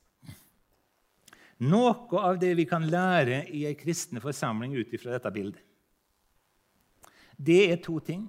Noe 1.64 1.94
av 2.22 2.36
det 2.38 2.52
vi 2.58 2.66
kan 2.70 2.84
lære 2.86 3.44
i 3.54 3.64
ei 3.66 3.74
kristen 3.78 4.20
forsamling 4.22 4.76
ut 4.78 4.92
ifra 4.94 5.14
dette 5.16 5.32
bildet, 5.34 5.64
det 7.38 7.60
er 7.70 7.78
to 7.78 8.00
ting. 8.02 8.24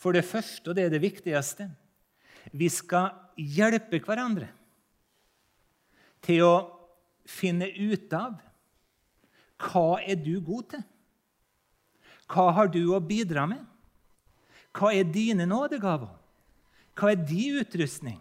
For 0.00 0.16
det 0.16 0.24
første, 0.24 0.70
og 0.70 0.76
det 0.76 0.86
er 0.86 0.92
det 0.94 1.02
viktigste, 1.04 1.66
vi 2.50 2.68
skal 2.72 3.12
hjelpe 3.38 4.00
hverandre 4.02 4.48
til 6.22 6.42
å 6.46 6.54
finne 7.28 7.68
ut 7.70 8.12
av 8.16 8.38
hva 9.62 10.00
er 10.02 10.18
du 10.18 10.40
god 10.42 10.72
til. 10.74 10.82
Hva 12.32 12.48
har 12.56 12.70
du 12.72 12.80
å 12.94 13.02
bidra 13.02 13.44
med? 13.46 13.62
Hva 14.74 14.90
er 14.96 15.06
dine 15.06 15.46
nådegaver? 15.46 16.10
Hva 16.98 17.12
er 17.12 17.22
din 17.28 17.60
utrustning? 17.60 18.18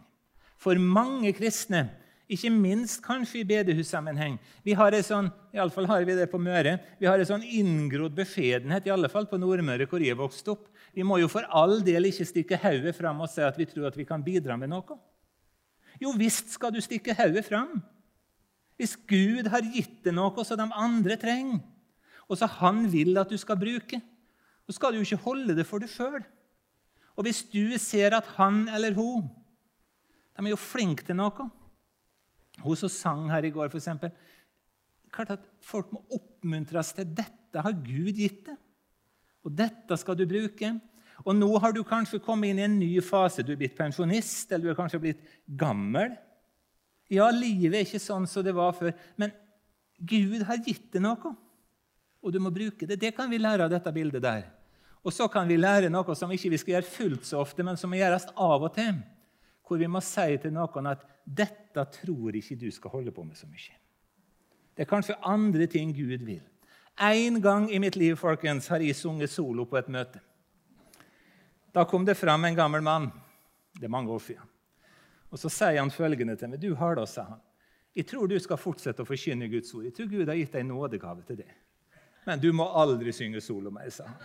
For 0.61 0.77
mange 0.77 1.31
kristne, 1.33 1.87
ikke 2.31 2.51
minst 2.53 3.01
kanskje 3.03 3.41
i 3.41 3.47
bedehussammenheng 3.47 4.37
Vi 4.63 4.71
har 4.77 4.93
en 4.95 5.03
sånn, 5.03 5.25
i 5.51 5.59
alle 5.59 5.73
fall 5.73 5.89
har 5.89 6.05
vi 6.07 6.15
det 6.15 6.29
på 6.31 6.39
Møre, 6.39 6.77
vi 6.99 7.09
har 7.09 7.19
en 7.19 7.27
sånn 7.27 7.43
inngrodd 7.43 8.13
beskjedenhet, 8.15 8.87
i 8.87 8.93
alle 8.93 9.09
fall 9.11 9.27
på 9.27 9.39
Nordmøre, 9.41 9.89
hvor 9.89 10.03
jeg 10.03 10.19
vokste 10.19 10.53
opp. 10.53 10.69
Vi 10.91 11.05
må 11.07 11.17
jo 11.21 11.29
for 11.31 11.47
all 11.55 11.79
del 11.85 12.09
ikke 12.09 12.27
stikke 12.27 12.59
hodet 12.59 12.93
fram 12.97 13.23
og 13.23 13.31
si 13.31 13.43
at 13.45 13.57
vi 13.59 13.67
tror 13.69 13.87
at 13.89 13.97
vi 13.97 14.05
kan 14.07 14.23
bidra 14.23 14.57
med 14.59 14.73
noe. 14.73 14.97
Jo 16.01 16.13
visst 16.17 16.51
skal 16.55 16.73
du 16.73 16.81
stikke 16.83 17.15
hodet 17.15 17.45
fram. 17.47 17.79
Hvis 18.79 18.97
Gud 19.07 19.47
har 19.53 19.65
gitt 19.73 20.01
deg 20.05 20.15
noe 20.17 20.45
som 20.47 20.59
de 20.59 20.67
andre 20.73 21.17
trenger, 21.21 21.61
og 22.31 22.39
som 22.39 22.49
Han 22.61 22.85
vil 22.91 23.17
at 23.19 23.29
du 23.29 23.37
skal 23.37 23.59
bruke, 23.59 23.99
så 24.65 24.75
skal 24.75 24.93
du 24.93 25.01
jo 25.01 25.07
ikke 25.07 25.25
holde 25.25 25.55
det 25.57 25.65
for 25.67 25.83
deg 25.83 25.91
sjøl. 25.91 26.21
Og 27.19 27.27
hvis 27.27 27.43
du 27.51 27.75
ser 27.81 28.15
at 28.15 28.27
han 28.37 28.67
eller 28.71 28.95
hun 28.95 29.27
de 30.41 30.47
er 30.47 30.53
jo 30.55 30.57
flinke 30.57 31.03
til 31.05 31.17
noe 31.19 31.49
Hun 32.63 32.77
som 32.79 32.89
sang 32.89 33.27
her 33.29 33.45
i 33.45 33.51
går, 33.53 33.69
f.eks. 33.69 33.89
Folk 35.61 35.91
må 35.93 36.01
oppmuntres 36.15 36.93
til 36.97 37.09
dette 37.13 37.61
har 37.61 37.73
Gud 37.73 38.15
gitt 38.15 38.45
deg. 38.47 38.57
Og 39.45 39.53
dette 39.57 39.97
skal 39.97 40.17
du 40.17 40.25
bruke. 40.29 40.73
Og 41.25 41.35
nå 41.37 41.49
har 41.61 41.73
du 41.73 41.83
kanskje 41.85 42.21
kommet 42.23 42.51
inn 42.51 42.61
i 42.61 42.65
en 42.65 42.79
ny 42.79 42.91
fase. 43.05 43.45
Du 43.45 43.53
er 43.53 43.59
blitt 43.59 43.77
pensjonist, 43.77 44.51
eller 44.51 44.69
du 44.69 44.73
er 44.73 44.79
kanskje 44.79 45.01
blitt 45.01 45.21
gammel. 45.45 46.15
Ja, 47.11 47.27
livet 47.35 47.75
er 47.75 47.85
ikke 47.85 48.01
sånn 48.01 48.27
som 48.29 48.45
det 48.45 48.53
var 48.55 48.73
før, 48.77 48.93
men 49.19 49.33
Gud 49.99 50.45
har 50.47 50.61
gitt 50.63 50.87
deg 50.93 51.03
noe, 51.03 51.33
og 52.21 52.33
du 52.33 52.39
må 52.41 52.53
bruke 52.53 52.87
det. 52.87 52.97
Det 53.01 53.11
kan 53.17 53.29
vi 53.29 53.41
lære 53.41 53.67
av 53.67 53.73
dette 53.73 53.91
bildet 53.93 54.23
der. 54.23 54.45
Og 55.01 55.13
så 55.13 55.27
kan 55.33 55.49
vi 55.49 55.57
lære 55.57 55.89
noe 55.91 56.15
som 56.17 56.31
ikke 56.31 56.53
vi 56.53 56.59
skal 56.61 56.75
gjøre 56.75 56.89
fullt 56.89 57.27
så 57.27 57.41
ofte, 57.41 57.65
men 57.65 57.77
som 57.77 57.91
må 57.91 57.99
gjøres 57.99 58.29
av 58.35 58.63
og 58.63 58.73
til. 58.77 59.01
Hvor 59.65 59.81
vi 59.81 59.89
må 59.89 60.01
si 60.03 60.37
til 60.41 60.53
noen 60.53 60.89
at 60.91 61.03
'dette 61.25 61.85
tror 62.01 62.35
ikke 62.35 62.59
du 62.59 62.69
skal 62.71 62.91
holde 62.91 63.11
på 63.11 63.23
med 63.23 63.37
så 63.37 63.47
mye'. 63.47 63.77
Det 64.75 64.85
er 64.85 64.89
kanskje 64.89 65.19
andre 65.23 65.67
ting 65.67 65.93
Gud 65.95 66.25
vil. 66.25 66.43
En 66.99 67.41
gang 67.41 67.71
i 67.71 67.79
mitt 67.79 67.95
liv 67.95 68.15
folkens, 68.15 68.67
har 68.67 68.79
jeg 68.79 68.95
sunget 68.95 69.29
solo 69.29 69.65
på 69.65 69.77
et 69.77 69.89
møte. 69.89 70.19
Da 71.73 71.85
kom 71.87 72.05
det 72.05 72.17
fram 72.19 72.45
en 72.45 72.55
gammel 72.55 72.83
mann. 72.83 73.11
Det 73.73 73.87
er 73.87 73.93
mange 73.93 74.11
år 74.11 74.19
siden. 74.19 74.47
Og 75.31 75.39
Så 75.39 75.49
sier 75.49 75.79
han 75.79 75.91
følgende 75.91 76.35
til 76.35 76.49
meg. 76.49 76.59
'Du 76.59 76.75
har 76.75 76.95
da', 76.95 77.05
sa 77.05 77.23
han. 77.23 77.39
'Jeg 77.95 78.07
tror 78.07 78.27
du 78.27 78.39
skal 78.39 78.57
fortsette 78.57 79.01
å 79.01 79.05
forkynne 79.05 79.49
Guds 79.49 79.73
ord. 79.73 79.83
Jeg 79.83 79.93
tror 79.93 80.07
Gud 80.07 80.27
har 80.27 80.35
gitt 80.35 80.53
deg 80.53 80.65
nådegave 80.65 81.23
til 81.27 81.37
det.' 81.37 81.55
'Men 82.25 82.39
du 82.39 82.51
må 82.51 82.67
aldri 82.67 83.11
synge 83.11 83.41
solo 83.41 83.69
mer', 83.69 83.89
sa 83.89 84.03
han. 84.03 84.15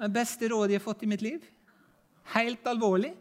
Det 0.00 0.12
beste 0.12 0.48
rådet 0.48 0.70
jeg 0.70 0.80
har 0.80 0.92
fått 0.92 1.02
i 1.02 1.06
mitt 1.06 1.22
liv. 1.22 1.40
Helt 2.34 2.66
alvorlig. 2.66 3.14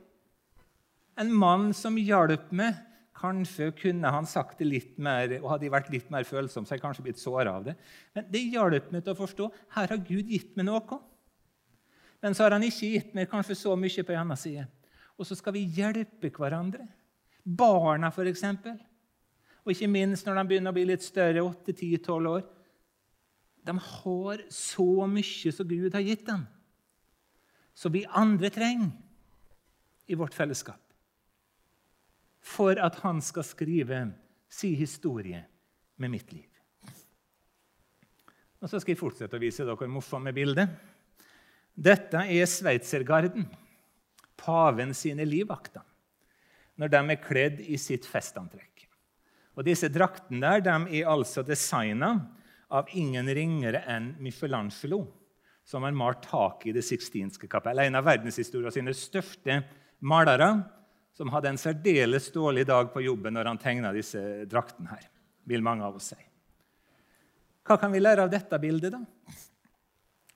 En 1.17 1.33
mann 1.33 1.73
som 1.73 1.95
hjalp 1.95 2.51
meg. 2.51 2.75
Kanskje 3.15 3.69
kunne 3.79 4.11
han 4.11 4.27
sagt 4.27 4.59
det 4.59 4.67
litt 4.67 4.95
mer, 4.99 5.37
og 5.39 5.53
hadde 5.53 5.71
vært 5.71 5.91
litt 5.93 6.09
mer 6.11 6.27
følsom, 6.27 6.65
så 6.65 6.73
hadde 6.73 6.81
jeg 6.81 6.83
kanskje 6.83 7.05
blitt 7.05 7.21
såra 7.21 7.53
av 7.55 7.67
det. 7.69 7.75
Men 8.15 8.27
det 8.31 8.41
hjalp 8.51 8.89
meg 8.91 9.05
til 9.05 9.15
å 9.15 9.19
forstå 9.21 9.47
her 9.77 9.93
har 9.93 10.01
Gud 10.03 10.31
gitt 10.31 10.57
meg 10.59 10.67
noe. 10.67 10.99
Men 12.23 12.35
så 12.35 12.45
har 12.45 12.55
han 12.57 12.65
ikke 12.65 12.91
gitt 12.91 13.15
meg 13.15 13.29
kanskje 13.31 13.55
så 13.59 13.75
mye 13.79 14.03
på 14.03 14.15
en 14.15 14.23
annen 14.25 14.39
side. 14.39 14.65
Og 15.15 15.27
så 15.27 15.37
skal 15.39 15.55
vi 15.55 15.63
hjelpe 15.77 16.31
hverandre. 16.35 16.89
Barna, 17.45 18.11
f.eks. 18.11 18.43
Og 19.63 19.71
ikke 19.73 19.89
minst 19.89 20.27
når 20.27 20.41
de 20.41 20.47
begynner 20.49 20.73
å 20.73 20.77
bli 20.77 20.87
litt 20.89 21.05
større, 21.05 21.45
8-10-12 21.45 22.29
år. 22.29 22.43
De 23.65 23.77
har 23.79 24.43
så 24.53 24.89
mye 25.09 25.53
som 25.55 25.69
Gud 25.69 25.95
har 25.95 26.03
gitt 26.05 26.27
dem, 26.27 26.43
som 27.73 27.93
vi 27.95 28.03
andre 28.13 28.51
trenger 28.53 28.91
i 30.05 30.17
vårt 30.19 30.35
fellesskap. 30.37 30.84
For 32.45 32.77
at 32.77 32.99
han 33.01 33.21
skal 33.25 33.45
skrive 33.47 34.01
sin 34.51 34.75
historie 34.77 35.41
med 35.97 36.13
mitt 36.13 36.33
liv. 36.33 36.49
Og 38.61 38.69
Så 38.69 38.79
skal 38.81 38.95
jeg 38.95 39.01
fortsette 39.01 39.37
å 39.37 39.41
vise 39.41 39.65
dere 39.65 39.89
morsomme 39.91 40.31
bilder. 40.33 40.69
Dette 41.75 42.21
er 42.31 42.47
sveitsergarden 42.49 43.45
paven 44.39 44.93
sine 44.95 45.25
livvakter 45.27 45.83
når 46.79 46.91
de 46.91 47.01
er 47.11 47.21
kledd 47.23 47.59
i 47.63 47.77
sitt 47.79 48.07
festantrekk. 48.07 48.87
Og 49.55 49.63
Disse 49.63 49.87
draktene 49.87 50.57
der, 50.57 50.63
de 50.65 50.99
er 50.99 51.11
altså 51.11 51.43
designa 51.45 52.15
av 52.73 52.89
ingen 52.97 53.29
ringere 53.31 53.85
enn 53.87 54.13
Michelangelo, 54.19 55.05
som 55.65 55.85
har 55.85 55.95
malt 55.95 56.25
taket 56.25 56.69
i 56.69 56.75
Det 56.75 56.83
sixtinske 56.83 57.47
kapell. 57.47 57.79
En 57.79 57.95
av 57.95 58.05
verdenshistoriens 58.05 59.05
største 59.07 59.61
malere, 60.01 60.49
som 61.15 61.31
hadde 61.31 61.53
en 61.53 61.59
særdeles 61.59 62.29
dårlig 62.35 62.65
dag 62.67 62.91
på 62.93 63.03
jobben 63.05 63.37
når 63.37 63.51
han 63.51 63.61
tegna 63.61 63.93
disse 63.95 64.21
draktene 64.51 64.91
her, 64.91 65.09
vil 65.47 65.63
mange 65.63 65.85
av 65.87 65.97
oss 65.97 66.11
si. 66.11 66.19
Hva 67.65 67.79
kan 67.81 67.93
vi 67.93 68.03
lære 68.03 68.27
av 68.27 68.33
dette 68.33 68.59
bildet, 68.61 68.93
da? 68.93 69.01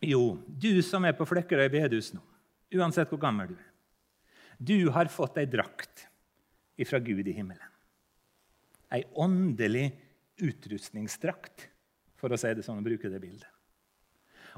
Jo, 0.01 0.39
du 0.47 0.79
som 0.85 1.03
er 1.05 1.17
på 1.17 1.27
Flekkerøy 1.27 1.67
bedehus 1.73 2.13
nå, 2.15 2.23
uansett 2.79 3.11
hvor 3.11 3.19
gammel 3.21 3.51
du 3.51 3.57
er 3.57 3.69
du 4.59 4.89
har 4.91 5.07
fått 5.07 5.37
ei 5.39 5.47
drakt 5.47 6.03
ifra 6.75 6.99
Gud 6.99 7.27
i 7.27 7.31
himmelen. 7.31 7.63
Ei 8.91 9.05
åndelig 9.15 9.87
utrustningsdrakt, 10.43 11.69
for 12.19 12.33
å 12.33 12.39
si 12.39 12.51
det 12.55 12.65
sånn 12.65 12.81
og 12.81 12.87
bruke 12.89 13.11
det 13.11 13.21
bildet. 13.23 13.47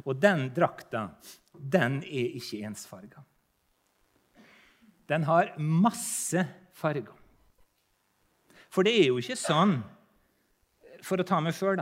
Og 0.08 0.18
den 0.18 0.48
drakta, 0.56 1.04
den 1.54 2.00
er 2.02 2.38
ikke 2.40 2.64
ensfarga. 2.66 3.22
Den 5.12 5.26
har 5.28 5.52
masse 5.60 6.46
farger. 6.78 7.12
For 8.72 8.88
det 8.88 8.94
er 8.96 9.10
jo 9.10 9.20
ikke 9.20 9.36
sånn, 9.36 9.82
for 11.04 11.20
å 11.20 11.28
ta 11.28 11.42
meg 11.44 11.58
sjøl, 11.58 11.82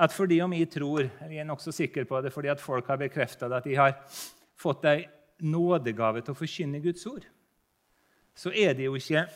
at 0.00 0.14
fordi 0.16 0.38
om 0.40 0.52
jeg 0.56 0.70
tror 0.72 1.02
Jeg 1.04 1.40
er 1.42 1.44
nokså 1.44 1.74
sikker 1.76 2.06
på 2.08 2.22
det 2.24 2.30
fordi 2.32 2.48
at 2.48 2.62
folk 2.62 2.86
har 2.88 2.96
bekrefta 2.96 3.50
at 3.52 3.66
de 3.66 3.74
har 3.76 3.98
fått 4.56 4.86
ei 4.88 5.02
nådegave 5.44 6.22
til 6.24 6.32
å 6.32 6.38
forkynne 6.38 6.80
Guds 6.80 7.04
ord, 7.08 7.26
så 8.36 8.52
er 8.52 8.72
det, 8.76 8.86
ikke, 8.88 9.26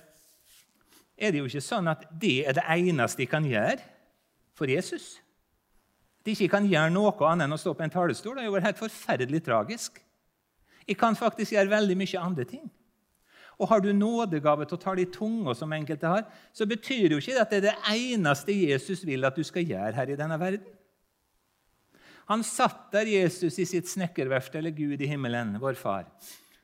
er 1.19 1.33
det 1.33 1.43
jo 1.43 1.49
ikke 1.49 1.65
sånn 1.65 1.91
at 1.93 2.07
det 2.09 2.47
er 2.49 2.57
det 2.57 2.65
eneste 2.65 3.21
de 3.21 3.29
kan 3.29 3.45
gjøre 3.45 3.83
for 4.57 4.71
Jesus. 4.71 5.19
De 6.25 6.33
ikke 6.33 6.55
kan 6.57 6.69
gjøre 6.69 6.93
noe 6.95 7.13
annet 7.29 7.45
enn 7.45 7.57
å 7.57 7.61
stå 7.61 7.75
på 7.77 7.85
en 7.85 7.93
talerstol. 7.93 8.39
Det 8.39 8.47
er 8.47 8.49
jo 8.49 8.65
helt 8.65 8.81
forferdelig 8.81 9.43
tragisk. 9.45 10.01
Jeg 10.87 10.97
kan 11.01 11.17
faktisk 11.17 11.53
gjøre 11.53 11.73
veldig 11.73 11.97
mye 12.01 12.23
andre 12.23 12.49
ting. 12.49 12.65
Og 13.59 13.69
Har 13.71 13.81
du 13.81 13.93
nådegave 13.93 14.67
til 14.67 14.77
å 14.77 14.83
tale 14.83 15.05
i 15.05 15.11
tunge 15.11 15.55
som 15.55 15.73
enkelte 15.73 16.11
har, 16.11 16.25
så 16.53 16.67
betyr 16.67 17.09
det 17.09 17.17
jo 17.17 17.23
ikke 17.23 17.43
at 17.43 17.53
det 17.53 17.61
er 17.61 17.67
det 17.69 17.77
eneste 17.95 18.57
Jesus 18.57 19.05
vil 19.07 19.25
at 19.25 19.37
du 19.37 19.45
skal 19.47 19.67
gjøre 19.67 19.95
her 19.95 20.11
i 20.11 20.19
denne 20.19 20.39
verden. 20.41 20.67
Han 22.31 22.43
satt 22.47 22.89
der, 22.95 23.07
Jesus, 23.07 23.59
i 23.61 23.67
sitt 23.69 23.89
snekkerverft, 23.91 24.55
eller 24.57 24.73
Gud 24.73 25.03
i 25.05 25.09
himmelen, 25.11 25.59
vår 25.61 25.77
far. 25.77 26.07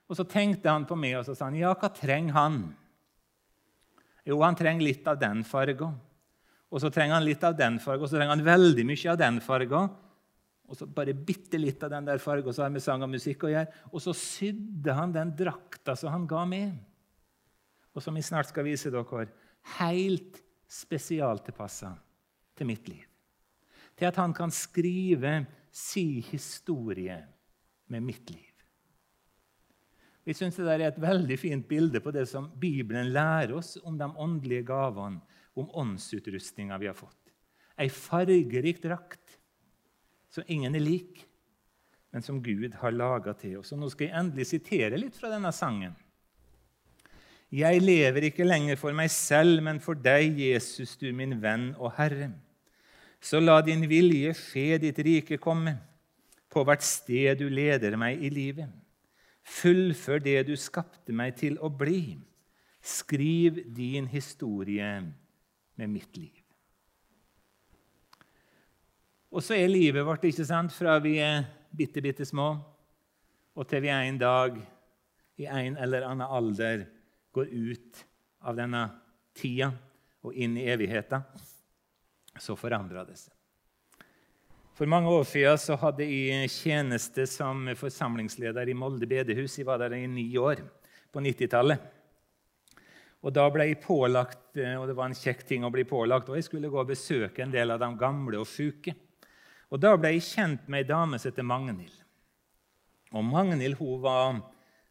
Og 0.08 0.16
Så 0.16 0.24
tenkte 0.24 0.72
han 0.72 0.86
på 0.88 0.96
meg 0.98 1.18
og 1.20 1.26
så 1.28 1.36
sa 1.36 1.46
han, 1.50 1.58
ja, 1.60 1.74
hva 1.76 1.90
trenger 1.94 2.34
han? 2.34 2.62
Jo, 4.26 4.40
han 4.42 4.56
trenger 4.58 4.84
litt 4.84 5.06
av 5.08 5.20
den 5.20 5.44
farga. 5.46 5.92
Og 6.70 6.82
så 6.82 6.90
trenger 6.90 7.18
han 7.18 7.26
litt 7.26 7.44
av 7.46 7.56
den 7.58 7.78
farga, 7.82 8.02
og 8.02 8.10
så 8.10 8.18
trenger 8.18 8.34
han 8.34 8.46
veldig 8.46 8.86
mye 8.88 9.12
av 9.12 9.20
den 9.20 9.38
farga. 9.44 9.84
Og 10.70 10.78
så 10.78 10.86
bare 10.86 11.16
bitte 11.16 11.58
litt 11.58 11.82
av 11.82 11.90
den 11.90 12.06
der 12.06 12.22
farga, 12.22 12.54
så 12.54 12.62
har 12.62 12.70
med 12.70 12.84
sang 12.84 13.02
og 13.02 13.10
musikk 13.10 13.48
å 13.48 13.50
gjøre. 13.50 13.82
Og 13.90 14.04
så 14.04 14.14
sydde 14.14 14.94
han 14.94 15.14
den 15.14 15.34
drakta 15.36 15.96
som 15.98 16.14
han 16.14 16.28
ga 16.30 16.44
med. 16.46 16.78
Og 17.90 18.04
som 18.04 18.14
vi 18.14 18.22
snart 18.22 18.52
skal 18.52 18.68
vise 18.68 18.92
dere, 18.94 19.26
helt 19.82 20.38
spesialtilpassa 20.70 21.96
til 22.54 22.70
mitt 22.70 22.86
liv 22.86 23.10
til 24.00 24.08
at 24.08 24.16
han 24.16 24.32
kan 24.32 24.48
skrive 24.48 25.42
si 25.70 26.22
historie 26.30 27.18
med 27.92 28.06
mitt 28.06 28.30
liv. 28.32 28.46
Vi 30.24 30.36
syns 30.36 30.56
det 30.56 30.64
der 30.64 30.80
er 30.80 30.88
et 30.88 31.00
veldig 31.00 31.36
fint 31.40 31.66
bilde 31.68 32.00
på 32.00 32.12
det 32.14 32.26
som 32.30 32.48
Bibelen 32.60 33.12
lærer 33.12 33.52
oss 33.58 33.74
om 33.84 33.98
de 34.00 34.08
åndelige 34.08 34.64
gavene, 34.70 35.20
om 35.58 35.68
åndsutrustninga 35.82 36.78
vi 36.80 36.88
har 36.88 36.96
fått. 36.96 37.16
Ei 37.80 37.90
fargerik 37.92 38.80
drakt 38.84 39.19
som 40.30 40.46
ingen 40.46 40.74
er 40.74 40.82
lik, 40.84 41.24
men 42.10 42.22
som 42.22 42.40
Gud 42.42 42.74
har 42.80 42.94
laga 42.94 43.34
til 43.38 43.58
oss. 43.60 43.72
Og 43.74 43.80
nå 43.80 43.90
skal 43.90 44.08
jeg 44.08 44.18
endelig 44.18 44.46
sitere 44.50 44.98
litt 44.98 45.18
fra 45.18 45.30
denne 45.32 45.52
sangen. 45.54 45.94
Jeg 47.50 47.82
lever 47.82 48.28
ikke 48.28 48.46
lenger 48.46 48.78
for 48.78 48.94
meg 48.94 49.10
selv, 49.10 49.58
men 49.66 49.80
for 49.82 49.98
deg, 49.98 50.38
Jesus, 50.38 50.94
du 50.98 51.08
min 51.14 51.34
venn 51.42 51.72
og 51.78 51.96
Herre. 51.96 52.30
Så 53.20 53.40
la 53.42 53.58
din 53.60 53.82
vilje 53.90 54.32
skje, 54.38 54.78
ditt 54.80 54.98
rike 55.04 55.38
komme, 55.42 55.74
på 56.50 56.62
hvert 56.66 56.82
sted 56.86 57.42
du 57.42 57.48
leder 57.50 57.98
meg 57.98 58.22
i 58.22 58.30
livet. 58.32 58.70
Fullfør 59.42 60.22
det 60.22 60.38
du 60.48 60.54
skapte 60.58 61.14
meg 61.14 61.36
til 61.38 61.58
å 61.58 61.70
bli. 61.74 62.20
Skriv 62.80 63.60
din 63.74 64.06
historie 64.10 64.88
med 65.76 65.90
mitt 65.90 66.16
liv. 66.16 66.39
Og 69.30 69.44
så 69.46 69.54
er 69.54 69.70
livet 69.70 70.02
vårt 70.06 70.24
ikke 70.26 70.46
sant, 70.46 70.72
fra 70.74 70.96
vi 71.02 71.16
er 71.22 71.44
bitte, 71.70 72.02
bitte 72.02 72.26
små, 72.26 72.52
og 73.54 73.66
til 73.70 73.84
vi 73.84 73.90
en 73.94 74.18
dag 74.18 74.56
i 75.40 75.46
en 75.46 75.76
eller 75.78 76.06
annen 76.08 76.26
alder 76.26 76.82
går 77.34 77.50
ut 77.50 78.00
av 78.42 78.56
denne 78.58 78.82
tida 79.38 79.70
og 80.26 80.34
inn 80.34 80.56
i 80.58 80.66
evigheten, 80.72 81.22
så 82.40 82.56
forandrer 82.58 83.06
det 83.06 83.18
seg. 83.20 83.34
For 84.74 84.88
mange 84.88 85.12
år 85.12 85.26
siden 85.28 85.58
så 85.60 85.76
hadde 85.76 86.06
jeg 86.08 86.50
tjeneste 86.50 87.26
som 87.28 87.68
forsamlingsleder 87.76 88.70
i 88.72 88.74
Molde 88.74 89.06
bedehus. 89.06 89.58
Jeg 89.58 89.68
var 89.68 89.82
der 89.82 89.92
i 89.92 90.06
ni 90.08 90.24
år 90.40 90.62
på 91.12 91.20
90-tallet. 91.20 91.82
Og 93.20 93.34
Da 93.36 93.44
ble 93.52 93.66
jeg 93.68 93.82
pålagt, 93.84 94.56
og 94.56 94.86
det 94.88 94.96
var 94.96 95.10
en 95.10 95.18
kjekk 95.18 95.44
ting 95.44 95.66
å 95.68 95.72
bli 95.72 95.84
pålagt, 95.84 96.30
og 96.32 96.38
jeg 96.38 96.48
skulle 96.48 96.70
gå 96.72 96.80
og 96.80 96.88
besøke 96.88 97.44
en 97.44 97.52
del 97.52 97.74
av 97.74 97.82
de 97.82 97.90
gamle 98.00 98.40
og 98.40 98.48
syke. 98.48 98.94
Og 99.70 99.80
Da 99.80 99.94
ble 99.96 100.14
jeg 100.16 100.26
kjent 100.26 100.66
med 100.68 100.82
ei 100.82 100.88
dame 100.88 101.18
som 101.18 101.30
heter 101.30 101.46
Magnhild. 101.46 101.94
Og 103.14 103.24
Magnhild 103.26 103.78
hun 103.78 104.02
var 104.02 104.40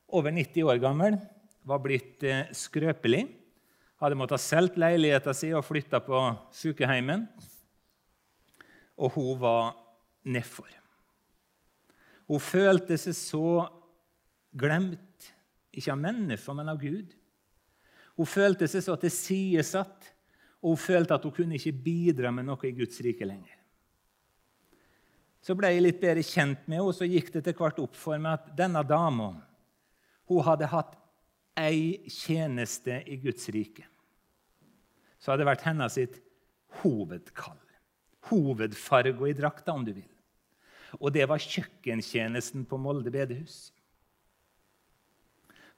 over 0.07 0.31
90 0.31 0.63
år 0.71 0.79
gammel, 0.81 1.19
var 1.67 1.83
blitt 1.83 2.23
eh, 2.23 2.47
skrøpelig. 2.55 3.27
Hadde 3.99 4.17
måttet 4.17 4.41
selge 4.41 4.79
leiligheten 4.79 5.35
sin 5.35 5.57
og 5.59 5.65
flytta 5.67 5.99
på 6.03 6.21
sykehjemmet 6.55 7.27
og 8.99 9.15
hun 9.15 9.39
var 9.39 9.75
nedfor. 10.27 10.67
Hun 12.29 12.41
følte 12.43 12.97
seg 12.99 13.15
så 13.17 13.45
glemt, 14.59 15.29
ikke 15.71 15.93
av 15.93 16.01
mennesker, 16.01 16.57
men 16.57 16.71
av 16.71 16.81
Gud. 16.81 17.13
Hun 18.19 18.27
følte 18.27 18.67
seg 18.69 18.83
så 18.85 18.97
tilsidesatt, 18.99 20.11
og 20.59 20.75
hun 20.75 20.81
følte 20.81 21.15
at 21.15 21.25
hun 21.25 21.33
kunne 21.33 21.55
ikke 21.57 21.77
bidra 21.85 22.33
med 22.35 22.49
noe 22.49 22.67
i 22.67 22.75
Guds 22.75 22.99
rike 23.05 23.25
lenger. 23.25 23.55
Så 25.43 25.55
ble 25.55 25.71
jeg 25.71 25.85
litt 25.85 26.01
bedre 26.01 26.23
kjent 26.25 26.65
med 26.67 26.79
henne, 26.79 26.87
og 26.89 26.95
så 26.97 27.07
gikk 27.07 27.31
det 27.33 27.43
etter 27.43 27.55
hvert 27.57 27.79
opp 27.79 27.95
for 27.95 28.19
meg 28.19 28.39
at 28.39 28.51
denne 28.57 28.83
dama 28.87 29.31
hun 30.29 30.43
hadde 30.45 30.67
hatt 30.69 30.97
ei 31.57 32.09
tjeneste 32.11 32.99
i 33.09 33.17
Guds 33.23 33.47
rike. 33.51 33.87
Så 35.19 35.31
hadde 35.31 35.43
det 35.43 35.49
vært 35.49 35.65
hennes 35.65 35.95
sitt 35.97 36.19
hovedkall 36.83 37.57
hovedfarga 38.29 39.27
i 39.27 39.33
drakta, 39.33 39.73
om 39.73 39.85
du 39.85 39.93
vil. 39.93 40.07
Og 40.99 41.11
det 41.13 41.27
var 41.29 41.41
kjøkkentjenesten 41.41 42.65
på 42.69 42.79
Molde 42.81 43.11
bedehus. 43.13 43.69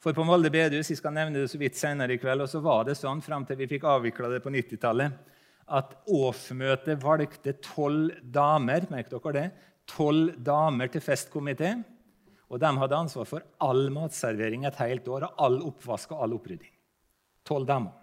For 0.02 0.16
på 0.18 0.26
Molde 0.26 0.50
bedehus 0.54 0.90
jeg 0.90 0.98
skal 0.98 1.14
nevne 1.14 1.44
det 1.44 1.52
så 1.52 1.60
vidt 1.62 1.78
senere 1.78 2.16
i 2.16 2.22
kveld, 2.22 2.46
og 2.46 2.50
så 2.50 2.62
var 2.64 2.88
det 2.88 2.98
sånn 2.98 3.22
fram 3.22 3.46
til 3.46 3.60
vi 3.60 3.70
fikk 3.76 3.86
avvikla 3.90 4.32
det 4.32 4.42
på 4.44 4.54
90-tallet, 4.54 5.20
at 5.72 5.94
årsmøtet 6.12 7.00
valgte 7.02 7.54
tolv 7.64 8.18
damer 8.22 8.88
merk 8.92 9.12
dere 9.12 9.34
det, 9.38 9.48
12 9.92 10.38
damer 10.44 10.92
til 10.92 11.04
festkomité. 11.04 11.74
Og 12.52 12.60
de 12.60 12.72
hadde 12.82 12.98
ansvar 12.98 13.28
for 13.28 13.46
all 13.64 13.88
matservering 13.96 14.66
et 14.68 14.80
helt 14.82 15.08
år, 15.08 15.30
og 15.30 15.44
all 15.46 15.62
oppvask 15.70 16.12
og 16.12 16.26
all 16.26 16.36
opprydding. 16.36 16.72
Tolv 17.48 17.68
damer. 17.68 17.96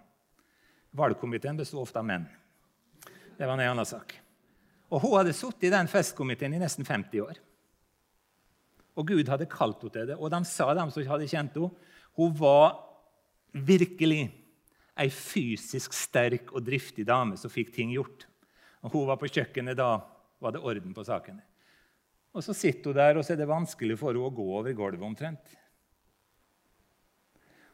Valgkomiteen 0.97 1.59
besto 1.59 1.77
ofte 1.81 2.01
av 2.01 2.07
menn. 2.09 2.25
Det 3.37 3.45
var 3.45 3.53
en 3.53 3.69
annen 3.69 3.85
sak. 3.85 4.15
Og 4.89 5.03
Hun 5.03 5.19
hadde 5.19 5.35
sittet 5.37 5.69
i 5.69 5.73
den 5.73 5.87
festkomiteen 5.87 6.55
i 6.57 6.61
nesten 6.61 6.85
50 6.85 7.21
år. 7.21 7.37
Og 8.97 9.07
Gud 9.07 9.29
hadde 9.29 9.47
kalt 9.47 9.83
henne 9.85 9.93
til 9.93 10.09
det. 10.09 10.17
Og 10.17 10.33
de 10.33 10.41
sa, 10.49 10.73
de 10.73 10.85
som 10.91 11.11
hadde 11.13 11.29
kjent 11.29 11.55
henne, 11.55 11.69
hun 12.17 12.33
var 12.35 12.79
virkelig 13.53 14.31
ei 14.99 15.11
fysisk 15.13 15.95
sterk 15.95 16.51
og 16.53 16.65
driftig 16.65 17.05
dame 17.07 17.37
som 17.39 17.51
fikk 17.51 17.71
ting 17.75 17.93
gjort. 17.95 18.25
Og 18.83 18.91
Hun 18.93 19.07
var 19.07 19.19
på 19.19 19.29
kjøkkenet, 19.31 19.77
da 19.79 19.99
var 20.39 20.55
det 20.55 20.63
orden 20.63 20.93
på 20.95 21.05
sakene. 21.07 21.43
Og 22.33 22.43
Så 22.43 22.53
sitter 22.53 22.91
hun 22.91 22.99
der, 22.99 23.17
og 23.17 23.25
så 23.25 23.33
er 23.33 23.41
det 23.41 23.49
vanskelig 23.49 23.97
for 23.97 24.13
henne 24.13 24.27
å 24.27 24.35
gå 24.35 24.45
over 24.59 24.75
gulvet 24.75 25.05
omtrent. 25.05 25.55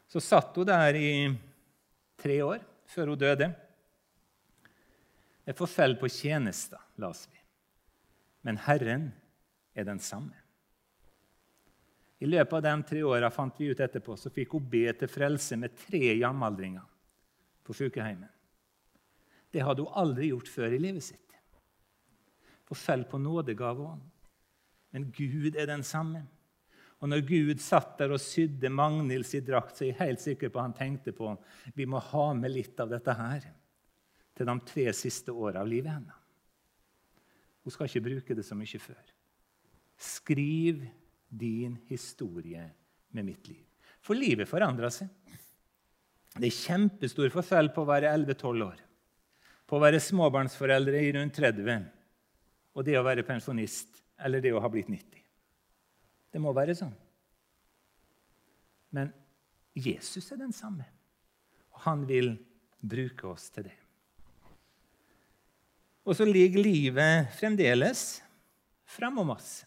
Så 0.08 0.22
satt 0.22 0.54
hun 0.56 0.66
der 0.66 0.94
i 0.94 1.12
tre 2.16 2.40
år 2.42 2.62
før 2.86 3.12
hun 3.12 3.18
døde. 3.20 3.50
Et 5.46 5.58
forfell 5.58 5.96
på 5.98 6.08
tjenester, 6.10 6.80
las 6.98 7.26
vi. 7.30 7.38
Men 8.42 8.56
Herren 8.56 9.12
er 9.74 9.84
den 9.84 9.98
samme. 9.98 10.34
I 12.18 12.26
løpet 12.26 12.54
av 12.56 12.62
de 12.64 12.88
tre 12.88 13.02
åra 13.04 13.28
fant 13.30 13.58
vi 13.60 13.68
ut 13.68 13.80
etterpå, 13.80 14.16
så 14.16 14.32
fikk 14.32 14.56
hun 14.56 14.70
be 14.70 14.86
til 14.96 15.10
frelse 15.10 15.58
med 15.60 15.74
tre 15.76 16.14
jamaldringer 16.16 16.86
på 17.66 17.74
sykehjemmet. 17.76 18.30
Det 19.52 19.64
hadde 19.64 19.84
hun 19.84 19.98
aldri 19.98 20.30
gjort 20.30 20.50
før 20.50 20.74
i 20.74 20.80
livet 20.82 21.04
sitt. 21.04 21.36
For 22.66 22.78
selv 22.78 23.06
på 23.10 23.18
nådegave 23.22 23.84
òg. 23.86 24.00
Men 24.94 25.10
Gud 25.14 25.56
er 25.56 25.68
den 25.68 25.84
samme. 25.86 26.24
Og 27.02 27.10
når 27.10 27.24
Gud 27.28 27.60
satt 27.60 27.98
der 28.00 28.14
og 28.14 28.22
sydde 28.22 28.70
Magnhilds 28.72 29.34
drakt, 29.44 29.76
så 29.76 29.84
er 29.84 29.90
jeg 29.90 30.00
helt 30.00 30.22
sikker 30.22 30.50
på 30.50 30.60
at 30.60 30.70
han 30.70 30.76
tenkte 30.78 31.12
på 31.12 31.34
vi 31.76 31.84
må 31.84 32.00
ha 32.00 32.30
med 32.34 32.54
litt 32.54 32.80
av 32.80 32.90
dette 32.92 33.14
her 33.18 33.44
til 34.36 34.48
de 34.48 34.56
tre 34.68 34.86
siste 34.96 35.32
åra 35.32 35.62
av 35.62 35.68
livet 35.68 35.92
hennes. 35.92 36.22
Hun 37.64 37.74
skal 37.74 37.90
ikke 37.90 38.04
bruke 38.06 38.34
det 38.38 38.44
så 38.46 38.56
mye 38.56 38.80
før. 38.80 39.12
Skriv 39.98 40.84
din 41.28 41.76
historie 41.88 42.62
med 43.10 43.26
mitt 43.26 43.48
liv. 43.48 43.64
For 44.00 44.14
livet 44.14 44.48
forandrer 44.48 44.92
seg. 44.94 45.10
Det 46.36 46.50
er 46.50 46.56
kjempestor 46.56 47.30
forskjell 47.32 47.70
på 47.72 47.84
å 47.84 47.88
være 47.88 48.12
11-12 48.12 48.64
år, 48.66 48.80
på 49.66 49.78
å 49.78 49.82
være 49.82 50.02
småbarnsforeldre 50.02 51.00
i 51.00 51.12
rundt 51.16 51.38
30 51.38 51.86
og 52.76 52.84
det 52.84 52.98
å 52.98 53.04
være 53.06 53.24
pensjonist 53.24 54.02
eller 54.20 54.42
det 54.44 54.52
å 54.52 54.60
ha 54.60 54.68
blitt 54.72 54.90
90. 54.92 55.22
Det 56.32 56.42
må 56.42 56.52
være 56.56 56.76
sånn. 56.76 56.92
Men 58.92 59.08
Jesus 59.76 60.28
er 60.32 60.40
den 60.40 60.52
samme, 60.56 60.84
og 61.72 61.82
han 61.88 62.04
vil 62.08 62.34
bruke 62.80 63.28
oss 63.32 63.48
til 63.52 63.68
det. 63.70 63.76
Og 66.06 66.14
så 66.14 66.26
ligger 66.28 66.62
livet 66.62 67.32
fremdeles 67.34 68.20
framom 68.86 69.32
oss. 69.34 69.64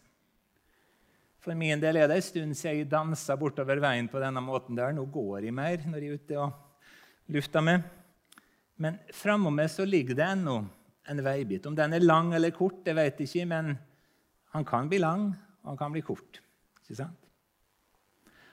For 1.40 1.56
min 1.56 1.80
del 1.80 1.96
er 1.96 2.10
det 2.10 2.18
en 2.20 2.24
stund 2.24 2.56
siden 2.58 2.82
jeg 2.82 2.90
dansa 2.90 3.36
bortover 3.40 3.80
veien 3.80 4.08
på 4.12 4.20
denne 4.20 4.42
måten. 4.44 4.76
der. 4.76 4.92
Nå 4.92 5.06
går 5.08 5.46
jeg 5.46 5.56
mer 5.56 5.86
når 5.86 5.98
jeg 5.98 6.10
er 6.10 6.18
ute 6.20 6.38
og 6.38 7.32
lufter 7.32 7.64
meg. 7.64 7.86
Men 8.76 8.98
framom 9.12 9.56
meg 9.56 9.70
så 9.72 9.84
ligger 9.84 10.16
det 10.16 10.26
ennå 10.26 10.58
en 11.10 11.24
veibit. 11.24 11.66
Om 11.66 11.76
den 11.76 11.96
er 11.96 12.04
lang 12.04 12.34
eller 12.34 12.50
kort, 12.50 12.84
det 12.84 12.94
vet 12.96 13.20
jeg 13.20 13.28
ikke, 13.28 13.48
men 13.48 13.74
han 14.52 14.64
kan 14.64 14.88
bli 14.88 15.00
lang, 15.00 15.30
og 15.62 15.72
han 15.72 15.80
kan 15.80 15.92
bli 15.92 16.02
kort. 16.04 16.40
Ikke 16.82 17.00
sant? 17.02 17.26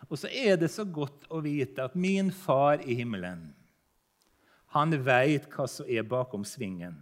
Og 0.08 0.20
så 0.20 0.32
er 0.32 0.56
det 0.60 0.70
så 0.72 0.86
godt 0.86 1.28
å 1.34 1.42
vite 1.44 1.84
at 1.84 1.96
min 1.96 2.32
far 2.32 2.84
i 2.88 2.96
himmelen, 2.96 3.50
han 4.76 4.94
veit 5.04 5.48
hva 5.52 5.66
som 5.72 5.88
er 5.90 6.06
bakom 6.08 6.44
svingen 6.48 6.96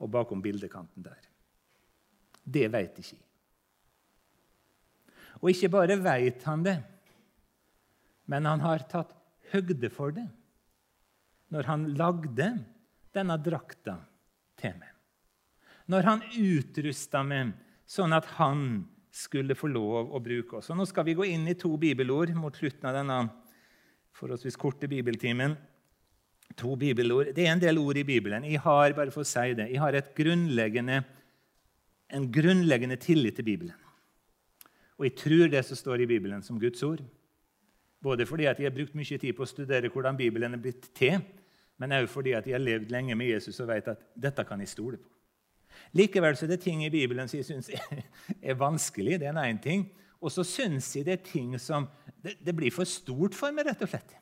og 0.00 0.10
bakom 0.12 0.42
bildekanten 0.44 1.04
der. 1.04 1.20
Det 2.44 2.66
veit 2.72 2.98
ikke 3.00 3.16
jeg. 3.16 3.22
Og 5.44 5.52
ikke 5.52 5.68
bare 5.74 5.98
veit 6.00 6.40
han 6.48 6.64
det, 6.64 6.78
men 8.32 8.48
han 8.48 8.62
har 8.64 8.86
tatt 8.88 9.12
høgde 9.52 9.90
for 9.92 10.14
det 10.16 10.24
når 11.52 11.68
han 11.68 11.84
lagde 11.98 12.46
denne 13.14 13.36
drakta 13.44 13.98
til 14.58 14.72
meg. 14.80 14.88
Når 15.92 16.08
han 16.08 16.24
utrusta 16.40 17.20
meg 17.28 17.52
sånn 17.84 18.16
at 18.16 18.26
han 18.38 18.64
skulle 19.14 19.54
få 19.54 19.68
lov 19.70 20.14
å 20.16 20.22
bruke 20.24 20.58
oss. 20.58 20.72
Og 20.72 20.80
nå 20.80 20.86
skal 20.88 21.06
vi 21.06 21.14
gå 21.14 21.28
inn 21.28 21.44
i 21.46 21.58
to 21.60 21.70
bibelord 21.78 22.32
mot 22.34 22.56
slutten 22.56 22.88
av 22.88 22.96
denne 22.96 23.18
forholdsvis 24.16 24.58
korte 24.58 24.88
bibeltimen 24.90 25.54
to 26.58 26.74
bibelord. 26.80 27.30
Det 27.36 27.44
er 27.44 27.52
en 27.52 27.62
del 27.62 27.78
ord 27.82 28.00
i 28.00 28.06
Bibelen. 28.06 28.46
Jeg 28.48 28.62
har 28.64 28.96
bare 28.96 29.14
for 29.14 29.22
å 29.22 29.28
si 29.28 29.54
det, 29.58 29.68
jeg 29.70 29.82
har 29.82 30.00
grunnleggende, 30.16 31.02
en 32.14 32.28
grunnleggende 32.32 32.98
tillit 33.00 33.38
til 33.38 33.46
Bibelen. 33.52 33.83
Og 34.98 35.08
jeg 35.08 35.16
tror 35.18 35.48
det 35.50 35.64
som 35.66 35.78
står 35.78 36.04
i 36.04 36.06
Bibelen, 36.06 36.42
som 36.42 36.60
Guds 36.60 36.82
ord. 36.82 37.02
Både 38.02 38.26
fordi 38.26 38.44
at 38.44 38.60
jeg 38.60 38.68
har 38.68 38.76
brukt 38.76 38.94
mye 38.94 39.18
tid 39.18 39.32
på 39.34 39.42
å 39.42 39.48
studere 39.48 39.90
hvordan 39.90 40.16
Bibelen 40.16 40.54
er 40.54 40.62
blitt 40.62 40.90
til, 40.94 41.18
men 41.80 41.92
også 41.92 42.12
fordi 42.12 42.34
at 42.36 42.46
jeg 42.46 42.54
har 42.54 42.62
levd 42.62 42.92
lenge 42.92 43.16
med 43.18 43.32
Jesus 43.32 43.58
og 43.60 43.68
vet 43.72 43.88
at 43.90 44.02
dette 44.14 44.44
kan 44.46 44.60
jeg 44.60 44.70
stole 44.70 45.00
på. 45.00 45.08
Likevel 45.98 46.36
så 46.36 46.46
er 46.46 46.54
det 46.54 46.60
ting 46.62 46.84
i 46.84 46.90
Bibelen 46.92 47.28
som 47.28 47.40
jeg 47.40 47.48
syns 47.48 47.70
er 48.50 48.58
vanskelig. 48.58 49.18
Det 49.20 49.26
er 49.26 49.40
én 49.42 49.62
ting. 49.62 49.88
Og 50.20 50.32
så 50.32 50.44
syns 50.46 50.92
jeg 50.96 51.06
det 51.06 51.18
er 51.18 51.24
ting 51.26 51.56
som 51.60 51.88
det, 52.22 52.36
det 52.40 52.54
blir 52.56 52.72
for 52.72 52.88
stort 52.88 53.34
for 53.36 53.52
meg, 53.52 53.66
rett 53.66 53.82
og 53.82 53.90
slett. 53.90 54.14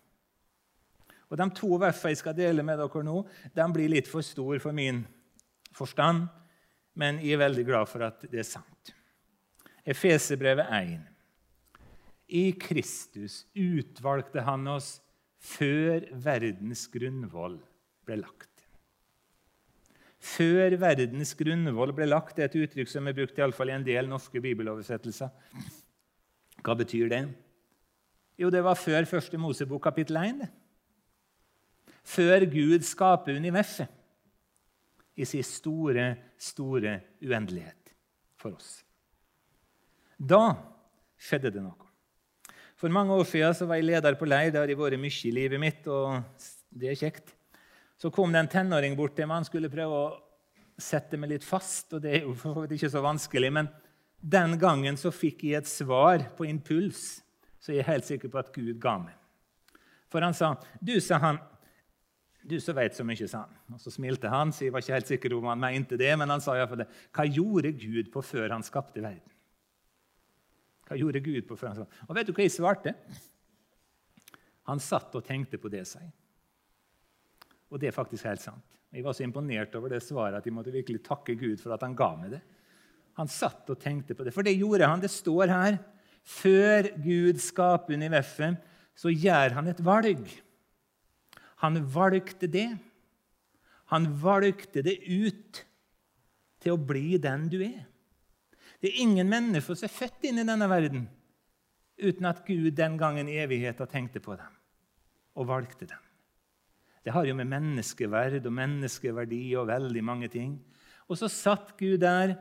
Og 1.30 1.38
De 1.38 1.48
to 1.56 1.76
versene 1.80 2.12
jeg 2.12 2.20
skal 2.20 2.37
dele 2.37 2.64
med 2.66 2.80
dere 2.80 3.04
nå, 3.06 3.22
de 3.54 3.66
blir 3.72 3.92
litt 3.92 4.08
for 4.11 4.24
store 4.24 4.61
for 4.61 4.76
min 4.76 5.04
forstand, 5.72 6.26
men 6.94 7.22
jeg 7.22 7.38
er 7.38 7.44
veldig 7.46 7.64
glad 7.64 7.88
for 7.88 8.04
at 8.04 8.26
det 8.28 8.42
er 8.42 8.48
sant. 8.48 8.71
Efeserbrevet 9.83 10.68
1. 10.71 11.01
I 12.33 12.53
Kristus 12.57 13.42
utvalgte 13.59 14.45
han 14.47 14.66
oss 14.71 14.95
før 15.42 16.07
verdens 16.23 16.87
grunnvoll 16.92 17.59
ble 18.07 18.21
lagt. 18.23 18.49
Før 20.23 20.77
verdens 20.79 21.35
grunnvoll 21.35 21.90
ble 21.97 22.07
lagt 22.07 22.38
er 22.38 22.47
et 22.47 22.61
uttrykk 22.62 22.90
som 22.92 23.09
er 23.11 23.16
brukt 23.16 23.35
i, 23.35 23.42
alle 23.42 23.57
fall 23.57 23.73
i 23.73 23.75
en 23.75 23.87
del 23.87 24.07
norske 24.11 24.40
bibeloversettelser. 24.42 25.33
Hva 26.62 26.77
betyr 26.79 27.11
det? 27.11 27.25
Jo, 28.38 28.53
det 28.55 28.62
var 28.64 28.79
før 28.79 29.05
første 29.11 29.38
Mosebok 29.38 29.83
kapittel 29.90 30.16
1. 30.23 30.47
før 32.07 32.47
Gud 32.51 32.87
skaper 32.87 33.37
universet 33.37 33.90
i 35.18 35.27
sin 35.29 35.45
store, 35.45 36.07
store 36.38 37.01
uendelighet 37.21 37.92
for 38.38 38.55
oss. 38.55 38.81
Da 40.22 40.54
skjedde 41.18 41.50
det 41.50 41.62
noe. 41.64 41.88
For 42.78 42.90
mange 42.90 43.14
år 43.14 43.26
siden 43.26 43.68
var 43.68 43.78
jeg 43.78 43.88
leder 43.88 44.18
på 44.18 44.26
leir. 44.26 44.50
Det 44.52 44.61
har 44.61 44.70
vært 44.78 45.00
mye 45.00 45.28
i 45.28 45.35
livet 45.35 45.61
mitt, 45.61 45.87
og 45.90 46.22
det 46.70 46.92
er 46.92 46.98
kjekt. 46.98 47.32
Så 47.98 48.11
kom 48.11 48.32
det 48.35 48.42
en 48.42 48.50
tenåring 48.50 48.96
bort 48.98 49.16
til 49.16 49.26
meg. 49.26 49.42
Han 49.42 49.46
skulle 49.46 49.70
prøve 49.70 49.98
å 49.98 50.12
sette 50.78 51.18
meg 51.18 51.35
litt 51.35 51.46
fast. 51.46 51.92
og 51.94 52.02
det 52.02 52.16
er 52.16 52.26
jo 52.26 52.35
ikke 52.66 52.90
så 52.90 53.02
vanskelig, 53.02 53.52
Men 53.52 53.68
den 54.20 54.58
gangen 54.58 54.96
så 54.96 55.11
fikk 55.11 55.44
jeg 55.44 55.62
et 55.62 55.70
svar 55.70 56.22
på 56.37 56.46
impuls, 56.46 57.22
så 57.58 57.72
jeg 57.72 57.82
er 57.82 57.90
helt 57.90 58.06
sikker 58.06 58.28
på 58.28 58.38
at 58.38 58.52
Gud 58.54 58.78
ga 58.80 58.98
meg. 58.98 59.14
For 60.11 60.20
han 60.20 60.35
sa, 60.35 60.56
'Du', 60.82 61.00
sa 61.00 61.18
han, 61.18 61.38
'du 62.46 62.61
som 62.61 62.76
veit 62.76 62.94
så 62.94 63.02
mye', 63.02 63.28
sa 63.28 63.38
han. 63.38 63.56
Og 63.74 63.80
Så 63.80 63.90
smilte 63.90 64.28
han, 64.28 64.52
så 64.52 64.64
jeg 64.64 64.72
var 64.72 64.80
ikke 64.80 64.92
helt 64.92 65.06
sikker 65.06 65.35
om 65.35 65.44
han 65.44 65.61
mente 65.61 65.96
det. 65.96 66.18
Men 66.18 66.28
han 66.28 66.40
sa 66.40 66.54
iallfall 66.54 66.78
det. 66.78 66.88
'Hva 67.12 67.24
gjorde 67.26 67.72
Gud 67.72 68.12
på 68.12 68.22
før 68.22 68.50
han 68.50 68.62
skapte 68.62 69.00
verden?' 69.00 69.32
Hva 70.88 70.99
gjorde 70.99 71.23
Gud 71.25 71.47
på 71.49 71.57
før 71.59 71.73
han 71.73 72.09
Og 72.09 72.16
vet 72.16 72.29
du 72.29 72.35
hva 72.35 72.45
jeg 72.45 72.55
svarte? 72.55 72.95
Han 74.71 74.83
satt 74.83 75.14
og 75.18 75.25
tenkte 75.27 75.59
på 75.59 75.71
det, 75.73 75.85
seg. 75.90 76.05
Og 77.73 77.81
det 77.81 77.90
er 77.90 77.97
faktisk 77.97 78.29
helt 78.29 78.42
sant. 78.42 78.66
Jeg 78.92 79.05
var 79.07 79.16
så 79.16 79.25
imponert 79.25 79.73
over 79.79 79.95
det 79.95 80.03
svaret 80.05 80.37
at 80.37 80.47
jeg 80.47 80.55
måtte 80.55 80.75
virkelig 80.75 81.01
takke 81.07 81.35
Gud 81.40 81.57
for 81.62 81.73
at 81.75 81.83
han 81.83 81.97
ga 81.97 82.11
meg 82.21 82.35
det. 82.37 82.42
Han 83.18 83.29
satt 83.29 83.68
og 83.73 83.81
tenkte 83.81 84.16
på 84.16 84.25
det, 84.25 84.33
for 84.35 84.45
det 84.45 84.55
gjorde 84.57 84.88
han. 84.88 85.01
Det 85.01 85.11
står 85.12 85.53
her. 85.53 85.79
Før 86.23 86.88
Gud 87.03 87.40
skaper 87.42 87.99
universet, 87.99 88.61
så 88.95 89.11
gjør 89.11 89.57
han 89.57 89.71
et 89.73 89.81
valg. 89.85 90.29
Han 91.64 91.81
valgte 91.95 92.49
det. 92.51 92.68
Han 93.92 94.09
valgte 94.23 94.85
det 94.85 94.99
ut 95.09 95.62
til 96.62 96.77
å 96.77 96.81
bli 96.81 97.18
den 97.21 97.49
du 97.53 97.59
er. 97.64 97.83
Det 98.83 98.90
er 98.90 99.03
ingen 99.05 99.29
mennesker 99.31 99.79
som 99.79 99.87
er 99.87 99.95
født 99.95 100.25
inn 100.27 100.40
i 100.42 100.47
denne 100.47 100.66
verden 100.71 101.05
uten 102.03 102.27
at 102.27 102.40
Gud 102.47 102.73
den 102.75 102.97
gangen 102.99 103.29
i 103.31 103.38
evigheten 103.38 103.87
tenkte 103.87 104.21
på 104.21 104.35
dem 104.35 104.57
og 105.38 105.47
valgte 105.49 105.87
dem. 105.87 106.01
Det 107.05 107.12
har 107.14 107.27
jo 107.27 107.35
med 107.35 107.51
menneskeverd 107.51 108.47
og 108.47 108.55
menneskeverdi 108.55 109.42
og 109.59 109.71
veldig 109.71 110.03
mange 110.05 110.29
ting. 110.31 110.57
Og 111.11 111.18
så 111.18 111.29
satt 111.31 111.75
Gud 111.79 111.99
der, 112.03 112.37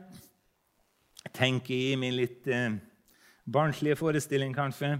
jeg 1.22 1.70
i 1.70 1.96
min 1.98 2.14
litt 2.14 2.46
eh, 2.50 2.78
barnslige 3.46 3.98
forestilling 3.98 4.54
kanskje, 4.54 4.96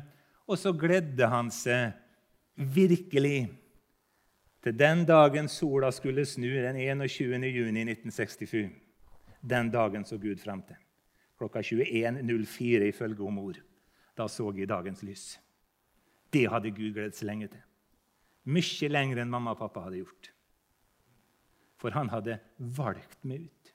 og 0.47 0.59
så 0.59 0.73
gledde 0.75 1.27
han 1.31 1.51
seg 1.51 1.93
virkelig 2.55 3.51
til 4.63 4.79
den 4.79 5.05
dagen 5.07 5.49
sola 5.51 5.91
skulle 5.91 6.27
snu, 6.27 6.51
den 6.63 6.79
21. 6.79 7.47
juni 7.51 7.87
1967. 7.87 8.71
Den 9.43 9.71
dagen 9.71 10.05
så 10.07 10.19
Gud 10.19 10.39
fram 10.43 10.63
til. 10.63 10.82
Klokka 11.43 11.59
21.04 11.67 12.87
ifølge 12.93 13.25
om 13.27 13.39
ord. 13.43 13.59
Da 14.15 14.29
så 14.31 14.47
jeg 14.55 14.69
dagens 14.71 15.03
lys. 15.03 15.25
Det 16.31 16.45
hadde 16.47 16.71
Gud 16.71 16.95
gledet 16.95 17.19
seg 17.19 17.27
lenge 17.27 17.49
til. 17.51 17.65
Mye 18.47 18.91
lenger 18.91 19.23
enn 19.23 19.33
mamma 19.33 19.57
og 19.57 19.59
pappa 19.59 19.83
hadde 19.89 20.05
gjort. 20.05 20.31
For 21.83 21.91
han 21.99 22.13
hadde 22.13 22.39
valgt 22.79 23.19
meg 23.27 23.49
ut. 23.49 23.73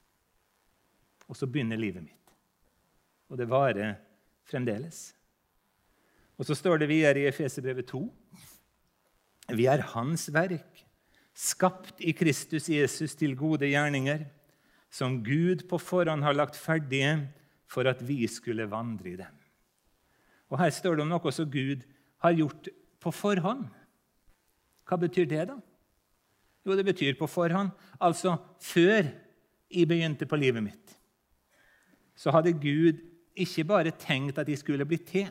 Og 1.27 1.35
så 1.35 1.47
begynner 1.51 1.79
livet 1.79 2.05
mitt. 2.05 2.31
Og 3.27 3.35
det 3.39 3.49
varer 3.51 3.97
fremdeles. 4.47 5.11
Og 6.39 6.47
så 6.47 6.55
står 6.55 6.79
det 6.79 6.87
videre 6.87 7.19
i 7.19 7.27
Efeserbrevet 7.27 7.89
2.: 7.91 8.05
Vi 9.59 9.65
er 9.67 9.83
Hans 9.91 10.29
verk, 10.31 10.85
skapt 11.35 11.99
i 11.99 12.15
Kristus 12.15 12.69
Jesus 12.71 13.15
til 13.15 13.35
gode 13.35 13.67
gjerninger, 13.67 14.23
som 14.89 15.19
Gud 15.19 15.67
på 15.67 15.77
forhånd 15.77 16.23
har 16.23 16.37
lagt 16.37 16.55
ferdige 16.55 17.27
for 17.67 17.87
at 17.89 18.01
vi 18.07 18.23
skulle 18.31 18.69
vandre 18.71 19.11
i 19.11 19.17
dem. 19.19 19.39
Og 20.49 20.59
Her 20.61 20.71
står 20.71 20.95
det 20.95 21.05
om 21.05 21.11
noe 21.11 21.33
som 21.35 21.49
Gud 21.51 21.83
har 22.23 22.35
gjort 22.35 22.69
på 23.03 23.11
forhånd. 23.11 23.65
Hva 24.87 24.99
betyr 24.99 25.27
det, 25.27 25.43
da? 25.49 25.57
Jo, 26.67 26.75
det 26.75 26.85
betyr 26.87 27.17
på 27.19 27.27
forhånd. 27.27 27.73
Altså 27.99 28.37
før 28.63 29.09
jeg 29.67 29.87
begynte 29.87 30.27
på 30.27 30.39
livet 30.39 30.63
mitt, 30.63 30.95
så 32.15 32.31
hadde 32.31 32.55
Gud 32.55 33.03
ikke 33.37 33.67
bare 33.67 33.93
tenkt 33.99 34.39
at 34.39 34.47
de 34.47 34.55
skulle 34.57 34.87
bli 34.87 34.97
til, 34.97 35.27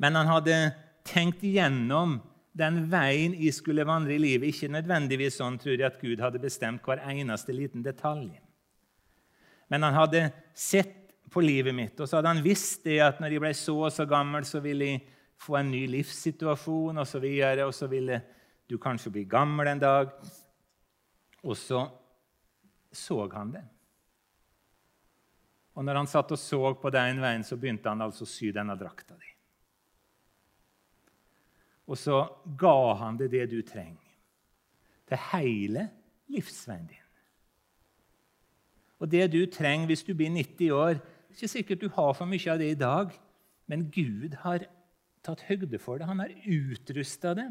men 0.00 0.16
han 0.16 0.26
hadde 0.26 0.56
tenkt 1.04 1.44
gjennom 1.44 2.18
den 2.56 2.82
veien 2.90 3.34
jeg 3.38 3.54
skulle 3.54 3.86
vandre 3.86 4.16
i 4.16 4.20
livet. 4.20 4.50
Ikke 4.50 4.72
nødvendigvis 4.72 5.36
sånn 5.38 5.58
tror 5.60 5.76
jeg, 5.76 5.86
at 5.86 6.00
Gud 6.00 6.22
hadde 6.24 6.42
bestemt 6.42 6.84
hver 6.86 7.02
eneste 7.12 7.54
liten 7.54 7.84
detalj. 7.84 8.32
Men 9.70 9.86
han 9.86 9.96
hadde 9.96 10.24
sett 10.54 10.96
på 11.30 11.42
livet 11.44 11.74
mitt, 11.74 12.00
og 12.00 12.08
så 12.08 12.18
hadde 12.18 12.32
han 12.34 12.42
visst 12.42 12.82
det 12.84 12.98
at 13.04 13.20
når 13.22 13.36
jeg 13.36 13.42
ble 13.44 13.52
så 13.54 13.76
og 13.86 13.92
så 13.94 14.06
gammel, 14.10 14.44
så 14.46 14.58
ville 14.64 14.88
jeg 14.88 15.02
få 15.40 15.56
en 15.60 15.70
ny 15.70 15.84
livssituasjon 15.88 16.98
osv., 16.98 17.04
og, 17.04 17.08
så 17.08 17.22
videre, 17.22 17.66
og 17.68 17.74
så 17.74 17.88
ville 17.90 18.18
du 18.66 18.76
kanskje 18.82 19.12
bli 19.14 19.24
gammel 19.30 19.70
en 19.70 19.82
dag. 19.82 20.10
Og 21.46 21.56
så 21.56 21.84
så 22.92 23.28
han 23.32 23.52
det. 23.54 23.64
Og 25.78 25.84
når 25.86 26.00
han 26.00 26.08
satt 26.10 26.32
og 26.34 26.38
så 26.38 26.74
på 26.74 26.90
den 26.90 27.20
veien, 27.22 27.44
så 27.46 27.56
begynte 27.56 27.88
han 27.88 28.02
altså 28.02 28.26
å 28.26 28.30
sy 28.30 28.50
denne 28.54 28.74
drakta 28.78 29.14
di. 29.14 29.30
Og 31.90 31.98
så 31.98 32.18
ga 32.58 32.94
han 33.00 33.18
deg 33.18 33.30
det 33.32 33.46
du 33.50 33.60
trenger 33.66 34.10
til 35.10 35.22
hele 35.30 35.86
livsveien 36.30 36.86
din. 36.90 36.99
Og 39.00 39.08
det 39.10 39.30
du 39.32 39.40
trenger 39.48 39.90
hvis 39.90 40.04
du 40.04 40.12
blir 40.14 40.32
90 40.32 40.76
år 40.76 41.00
Det 41.00 41.36
er 41.36 41.38
ikke 41.38 41.54
sikkert 41.54 41.82
du 41.82 41.88
har 41.94 42.12
for 42.18 42.26
mye 42.26 42.50
av 42.50 42.58
det 42.58 42.72
i 42.72 42.78
dag, 42.78 43.12
men 43.70 43.84
Gud 43.94 44.34
har 44.42 44.64
tatt 45.22 45.44
høgde 45.46 45.78
for 45.78 46.00
det. 46.00 46.08
Han 46.10 46.18
har 46.18 46.32
utrusta 46.42 47.36
det. 47.38 47.46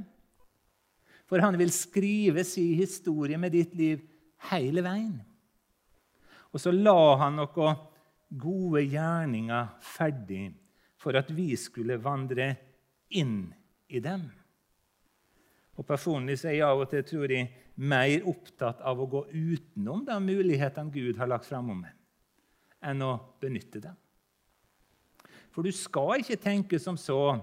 For 1.29 1.39
han 1.39 1.55
vil 1.55 1.71
skrive 1.71 2.43
sin 2.43 2.73
historie 2.75 3.37
med 3.39 3.53
ditt 3.55 3.75
liv 3.79 4.01
hele 4.49 4.83
veien. 4.83 5.15
Og 6.51 6.59
så 6.59 6.73
la 6.75 7.15
han 7.21 7.37
noen 7.39 7.79
gode 8.29 8.83
gjerninger 8.83 9.71
ferdig 9.79 10.49
for 10.99 11.15
at 11.15 11.31
vi 11.31 11.53
skulle 11.55 12.01
vandre 12.03 12.51
inn 13.15 13.47
i 13.87 14.01
dem. 14.03 14.27
Og 15.79 15.87
Personlig 15.87 16.35
er 16.43 16.57
jeg 16.57 16.67
av 16.67 16.81
og 16.83 16.89
til 16.91 17.05
tror 17.07 17.31
jeg, 17.31 17.47
mer 17.79 18.25
opptatt 18.27 18.81
av 18.83 18.99
å 18.99 19.07
gå 19.07 19.21
utenom 19.31 20.03
de 20.03 20.17
mulighetene 20.19 20.91
Gud 20.91 21.19
har 21.21 21.29
lagt 21.31 21.47
fram 21.47 21.69
om 21.71 21.79
meg, 21.85 21.93
enn 22.83 23.03
å 23.05 23.13
benytte 23.39 23.79
dem. 23.85 23.95
For 25.55 25.63
du 25.63 25.71
skal 25.73 26.19
ikke 26.19 26.39
tenke 26.43 26.79
som 26.83 26.99
så 26.99 27.37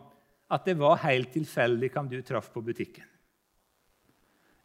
at 0.52 0.66
det 0.68 0.76
var 0.78 1.00
helt 1.02 1.32
tilfeldig 1.32 1.88
hvem 1.94 2.10
du 2.10 2.18
traff 2.22 2.50
på 2.52 2.62
butikken. 2.62 3.06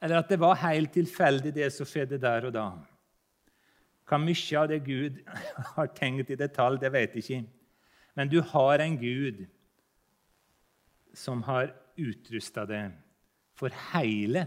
Eller 0.02 0.20
at 0.20 0.30
det 0.34 0.40
var 0.42 0.60
helt 0.66 0.92
tilfeldig, 0.94 1.54
det 1.56 1.70
som 1.74 1.88
skjedde 1.88 2.20
der 2.22 2.50
og 2.50 2.56
da. 2.56 2.66
Hva 4.10 4.20
mye 4.20 4.60
av 4.60 4.68
det 4.68 4.82
Gud 4.84 5.22
har 5.78 5.94
tenkt 5.96 6.34
i 6.34 6.38
detalj, 6.40 6.82
det 6.82 6.92
vet 6.92 7.16
jeg 7.16 7.24
ikke. 7.24 7.42
Men 8.20 8.28
du 8.28 8.42
har 8.52 8.84
en 8.84 8.98
Gud 9.00 9.46
som 11.16 11.40
har 11.48 11.72
utrusta 11.96 12.66
deg 12.68 12.92
for 13.62 13.74
hele 13.94 14.46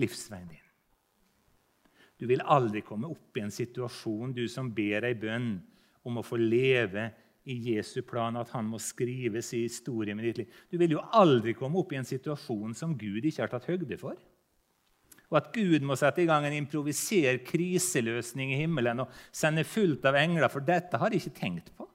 livsveien 0.00 0.50
din. 0.50 0.60
Du 2.18 2.26
vil 2.30 2.42
aldri 2.42 2.84
komme 2.86 3.10
opp 3.10 3.38
i 3.38 3.42
en 3.44 3.52
situasjon, 3.54 4.34
du 4.34 4.44
som 4.50 4.70
ber 4.74 5.06
ei 5.06 5.14
bønn 5.18 5.56
om 6.06 6.20
å 6.20 6.26
få 6.26 6.38
leve 6.38 7.08
i 7.50 7.56
Jesu 7.70 8.00
plan, 8.06 8.36
at 8.40 8.52
han 8.54 8.66
må 8.68 8.78
skrives 8.80 9.50
i 9.54 9.64
historien 9.66 10.16
med 10.16 10.30
ditt 10.30 10.42
liv. 10.42 10.60
Du 10.70 10.78
vil 10.80 10.94
jo 10.96 11.02
aldri 11.12 11.56
komme 11.58 11.80
opp 11.80 11.92
i 11.92 11.98
en 11.98 12.08
situasjon 12.08 12.76
som 12.78 12.94
Gud 12.98 13.24
ikke 13.24 13.44
har 13.44 13.52
tatt 13.52 13.68
høgde 13.68 13.98
for 14.00 14.16
og 15.34 15.40
at 15.40 15.50
Gud 15.54 15.82
må 15.82 15.96
sette 15.98 16.22
i 16.22 16.28
gang 16.28 16.44
en 16.46 16.54
improvisert 16.54 17.42
kriseløsning 17.48 18.52
i 18.54 18.60
himmelen 18.60 19.02
og 19.02 19.14
sende 19.34 19.64
fullt 19.66 20.04
av 20.06 20.18
engler, 20.20 20.46
for 20.52 20.62
dette 20.62 21.00
har 21.00 21.10
de 21.10 21.18
ikke 21.18 21.34
tenkt 21.34 21.72
på. 21.74 21.88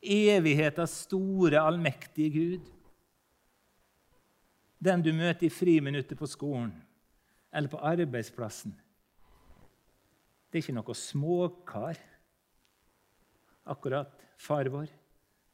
Evighetens 0.00 0.94
store, 1.08 1.58
allmektige 1.58 2.30
Gud. 2.36 2.68
Den 4.80 5.02
du 5.04 5.12
møter 5.12 5.46
i 5.46 5.52
friminuttet 5.52 6.18
på 6.18 6.28
skolen 6.28 6.72
eller 7.52 7.68
på 7.68 7.80
arbeidsplassen. 7.84 8.72
Det 10.50 10.58
er 10.58 10.64
ikke 10.64 10.76
noe 10.78 10.96
småkar, 10.96 11.98
akkurat 13.70 14.24
far 14.40 14.70
vår 14.72 14.88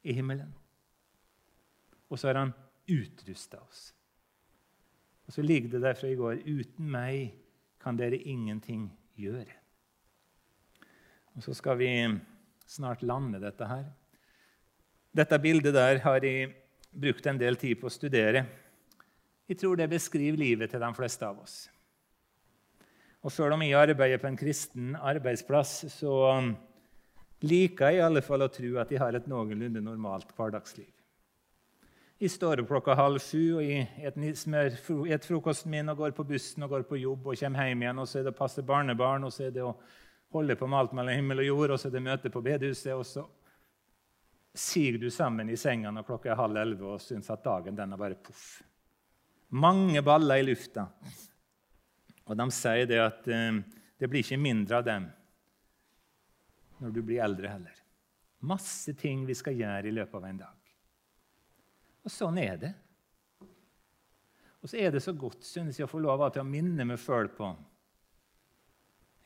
i 0.07 0.15
himmelen. 0.15 0.53
Og 2.07 2.19
så 2.19 2.31
har 2.31 2.39
han 2.39 2.55
utrusta 2.87 3.59
oss. 3.61 3.91
Og 5.27 5.35
så 5.35 5.43
ligger 5.43 5.75
det 5.75 5.83
der 5.83 5.97
fra 5.99 6.09
i 6.09 6.17
går 6.17 6.39
uten 6.47 6.87
meg 6.89 7.35
kan 7.83 7.99
dere 7.99 8.17
ingenting 8.17 8.87
gjøre. 9.19 9.51
Og 11.35 11.43
Så 11.43 11.53
skal 11.53 11.77
vi 11.77 11.89
snart 12.65 13.03
lande 13.03 13.39
dette 13.39 13.67
her. 13.67 13.83
Dette 15.13 15.39
bildet 15.39 15.73
der 15.73 15.99
har 15.99 16.23
jeg 16.23 16.55
brukt 16.91 17.27
en 17.27 17.37
del 17.37 17.55
tid 17.55 17.77
på 17.79 17.87
å 17.87 17.93
studere. 17.93 18.45
Jeg 19.47 19.61
tror 19.61 19.79
det 19.79 19.89
beskriver 19.89 20.37
livet 20.37 20.71
til 20.71 20.83
de 20.83 20.89
fleste 20.95 21.27
av 21.27 21.39
oss. 21.39 21.57
Og 23.23 23.31
selv 23.31 23.55
om 23.55 23.63
jeg 23.63 23.75
arbeider 23.79 24.19
på 24.21 24.29
en 24.29 24.39
kristen 24.39 24.95
arbeidsplass, 24.95 25.85
så 25.91 26.13
um, 26.37 26.51
liker 27.43 27.91
jeg 27.91 28.01
i 28.01 28.05
alle 28.05 28.21
fall 28.23 28.45
å 28.45 28.51
tro 28.51 28.75
at 28.81 28.91
jeg 28.91 29.01
har 29.01 29.15
et 29.17 29.27
noenlunde 29.27 29.81
normalt 29.83 30.31
hverdagsliv. 30.37 30.89
Jeg 32.17 32.33
står 32.33 32.63
opp 32.63 32.71
klokka 32.71 32.95
halv 32.97 33.21
sju 33.21 33.59
og 33.59 33.65
jeg 33.67 34.35
spiser 34.39 35.19
frokosten 35.21 35.69
min 35.69 35.91
og 35.93 35.99
går 36.01 36.15
på 36.17 36.25
bussen 36.25 36.65
og 36.65 36.71
går 36.73 36.87
på 36.89 36.97
jobb 36.97 37.27
og 37.29 37.37
kommer 37.37 37.67
hjem 37.69 37.83
igjen. 37.85 37.99
og 38.01 38.07
Så 38.09 38.19
er 38.19 38.23
det 38.25 38.33
å 38.33 38.39
passe 38.39 38.65
barnebarn, 38.65 39.27
og 39.27 39.33
så 39.33 39.45
er 39.47 39.51
det 39.53 39.61
å 39.61 39.75
holde 40.33 40.55
på 40.57 40.67
med 40.67 40.79
alt 40.79 40.95
mellom 40.97 41.13
himmel 41.13 41.43
og 41.43 41.49
jord, 41.51 41.75
og 41.75 41.79
så 41.79 41.91
er 41.91 41.93
det 41.93 42.05
møte 42.07 42.31
på 42.33 42.41
bedehuset. 42.41 42.93
og 42.95 43.05
så 43.05 43.27
siger 44.57 44.97
du 44.97 45.11
sammen 45.13 45.49
i 45.49 45.57
senga 45.57 45.91
når 45.93 46.07
klokka 46.07 46.31
er 46.31 46.39
halv 46.39 46.57
elleve 46.57 46.95
og 46.95 47.01
syns 47.01 47.29
at 47.29 47.43
dagen 47.45 47.75
den 47.77 47.93
er 47.93 48.01
bare 48.01 48.17
poff. 48.17 48.63
Mange 49.55 50.01
baller 50.03 50.41
i 50.41 50.47
lufta. 50.47 50.87
Og 52.27 52.35
de 52.35 52.47
sier 52.51 52.87
det 52.89 52.99
at 52.99 53.27
eh, 53.31 53.61
det 53.97 54.09
blir 54.11 54.25
ikke 54.25 54.41
mindre 54.41 54.81
av 54.81 54.87
dem 54.87 55.07
når 56.77 56.91
du 56.93 56.99
blir 57.01 57.23
eldre 57.25 57.49
heller. 57.49 57.77
Masse 58.45 58.93
ting 58.93 59.23
vi 59.25 59.33
skal 59.37 59.57
gjøre 59.57 59.89
i 59.89 59.95
løpet 59.95 60.17
av 60.19 60.27
en 60.27 60.41
dag. 60.43 60.73
Og 62.05 62.13
sånn 62.13 62.37
er 62.37 62.59
det. 62.61 62.73
Og 64.61 64.69
så 64.69 64.77
er 64.81 64.93
det 64.93 65.01
så 65.01 65.13
godt 65.17 65.45
synes 65.47 65.79
jeg, 65.79 65.87
å 65.87 65.91
få 65.91 66.01
lov 66.03 66.21
til 66.33 66.43
å 66.43 66.47
minne 66.47 66.85
meg 66.85 67.01
sjøl 67.01 67.31
på 67.33 67.49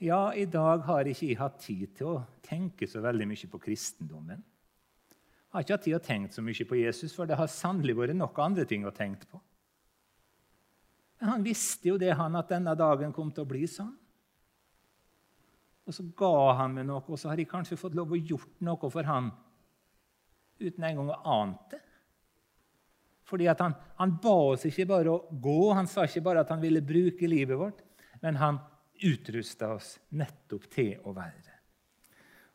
Ja, 0.02 0.32
i 0.34 0.48
dag 0.50 0.86
har 0.88 1.06
ikke 1.06 1.28
jeg 1.28 1.38
hatt 1.38 1.60
tid 1.62 1.92
til 1.98 2.16
å 2.16 2.24
tenke 2.46 2.88
så 2.90 3.04
veldig 3.04 3.28
mye 3.30 3.50
på 3.52 3.60
kristendommen. 3.62 4.42
Jeg 4.42 5.54
har 5.54 5.66
ikke 5.66 5.76
hatt 5.76 5.84
tid 5.86 5.92
til 5.92 6.00
å 6.00 6.08
tenke 6.08 6.34
så 6.34 6.44
mye 6.46 6.66
på 6.66 6.80
Jesus, 6.80 7.14
for 7.14 7.30
det 7.30 7.38
har 7.38 7.52
sannelig 7.52 7.98
vært 8.00 8.18
nok 8.18 8.40
andre 8.42 8.66
ting 8.66 8.88
å 8.88 8.96
tenke 8.96 9.28
på. 9.30 9.42
Men 11.22 11.36
han 11.36 11.44
visste 11.46 11.92
jo 11.92 12.00
det, 12.02 12.16
han, 12.18 12.36
at 12.36 12.50
denne 12.50 12.74
dagen 12.74 13.14
kom 13.14 13.30
til 13.30 13.46
å 13.46 13.50
bli 13.50 13.68
sånn. 13.70 13.94
Og 15.86 15.94
så 15.94 16.06
ga 16.18 16.58
han 16.62 16.74
meg 16.74 16.88
noe, 16.90 17.04
og 17.06 17.20
så 17.20 17.30
har 17.30 17.38
jeg 17.38 17.50
kanskje 17.52 17.78
fått 17.78 17.98
lov 17.98 18.14
å 18.14 18.18
gjort 18.18 18.62
noe 18.66 18.90
for 18.90 19.06
han 19.06 19.30
uten 20.62 20.86
engang 20.88 21.12
å 21.14 21.22
ante 21.38 21.78
det. 21.78 21.88
Fordi 23.32 23.48
han, 23.48 23.78
han, 23.96 24.18
ba 24.20 24.34
oss 24.52 24.66
ikke 24.68 24.88
bare 24.90 25.14
å 25.14 25.38
gå, 25.40 25.72
han 25.78 25.88
sa 25.88 26.04
ikke 26.04 26.24
bare 26.26 26.42
at 26.44 26.50
han 26.52 26.60
ville 26.60 26.82
bruke 26.84 27.30
livet 27.30 27.56
vårt, 27.56 27.80
men 28.20 28.36
han 28.42 28.58
utrusta 29.08 29.70
oss 29.78 29.94
nettopp 30.18 30.66
til 30.74 30.98
å 31.08 31.14
være. 31.16 31.54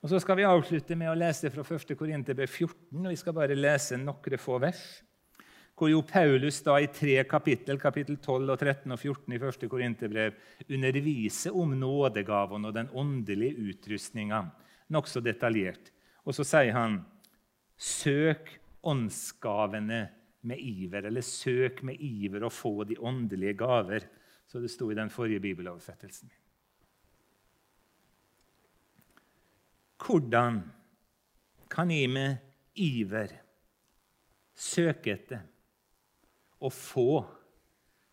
Og 0.02 0.11
Så 0.11 0.20
skal 0.20 0.37
vi 0.38 0.44
avslutte 0.46 0.98
med 0.98 1.09
å 1.11 1.16
lese 1.16 1.48
fra 1.55 1.64
1. 1.64 1.94
Korinterbrev 1.98 2.50
14. 2.50 2.98
og 2.98 3.09
Vi 3.09 3.18
skal 3.22 3.35
bare 3.38 3.57
lese 3.57 3.96
noen 3.98 4.38
få 4.42 4.59
vers 4.62 4.83
hvor 5.76 5.90
jo 5.92 6.00
Paulus 6.08 6.62
da 6.64 6.78
i 6.80 6.88
tre 6.88 7.18
kapittel, 7.28 7.76
kapittel 7.80 8.16
12, 8.16 8.52
og 8.54 8.58
13 8.58 8.94
og 8.94 9.00
14 9.00 9.34
i 9.34 9.40
1. 9.40 9.66
Korinterbrev, 9.68 10.38
underviser 10.72 11.56
om 11.56 11.74
nådegaven 11.76 12.64
og 12.64 12.72
den 12.76 12.88
åndelige 12.96 13.68
utrustninga 13.68 14.46
nokså 14.96 15.20
detaljert. 15.20 15.92
Og 16.24 16.36
så 16.36 16.46
sier 16.48 16.72
han 16.76 17.02
Søk 17.76 18.54
åndsgavene 18.88 20.00
med 20.46 20.62
iver, 20.62 21.10
eller 21.10 21.24
søk 21.26 21.82
med 21.84 22.00
iver 22.00 22.46
å 22.46 22.52
få 22.52 22.86
de 22.88 22.96
åndelige 22.96 23.58
gaver, 23.58 24.06
så 24.48 24.62
det 24.62 24.70
sto 24.72 24.88
i 24.88 24.96
den 24.96 25.10
forrige 25.12 25.42
bibeloversettelsen. 25.44 26.30
Hvordan 30.00 30.62
kan 31.68 31.90
jeg 31.90 32.08
med 32.12 32.38
iver 32.78 33.34
søke 34.56 35.12
etter 35.16 35.44
å 36.66 36.72
få 36.72 37.24